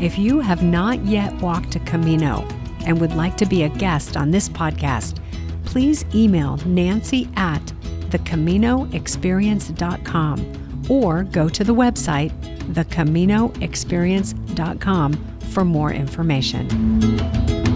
[0.00, 2.48] If you have not yet walked a Camino
[2.86, 5.18] and would like to be a guest on this podcast,
[5.66, 7.60] please email Nancy at
[8.08, 12.32] thecaminoexperience.com or go to the website
[12.72, 15.12] thecaminoexperience.com
[15.52, 17.75] for more information.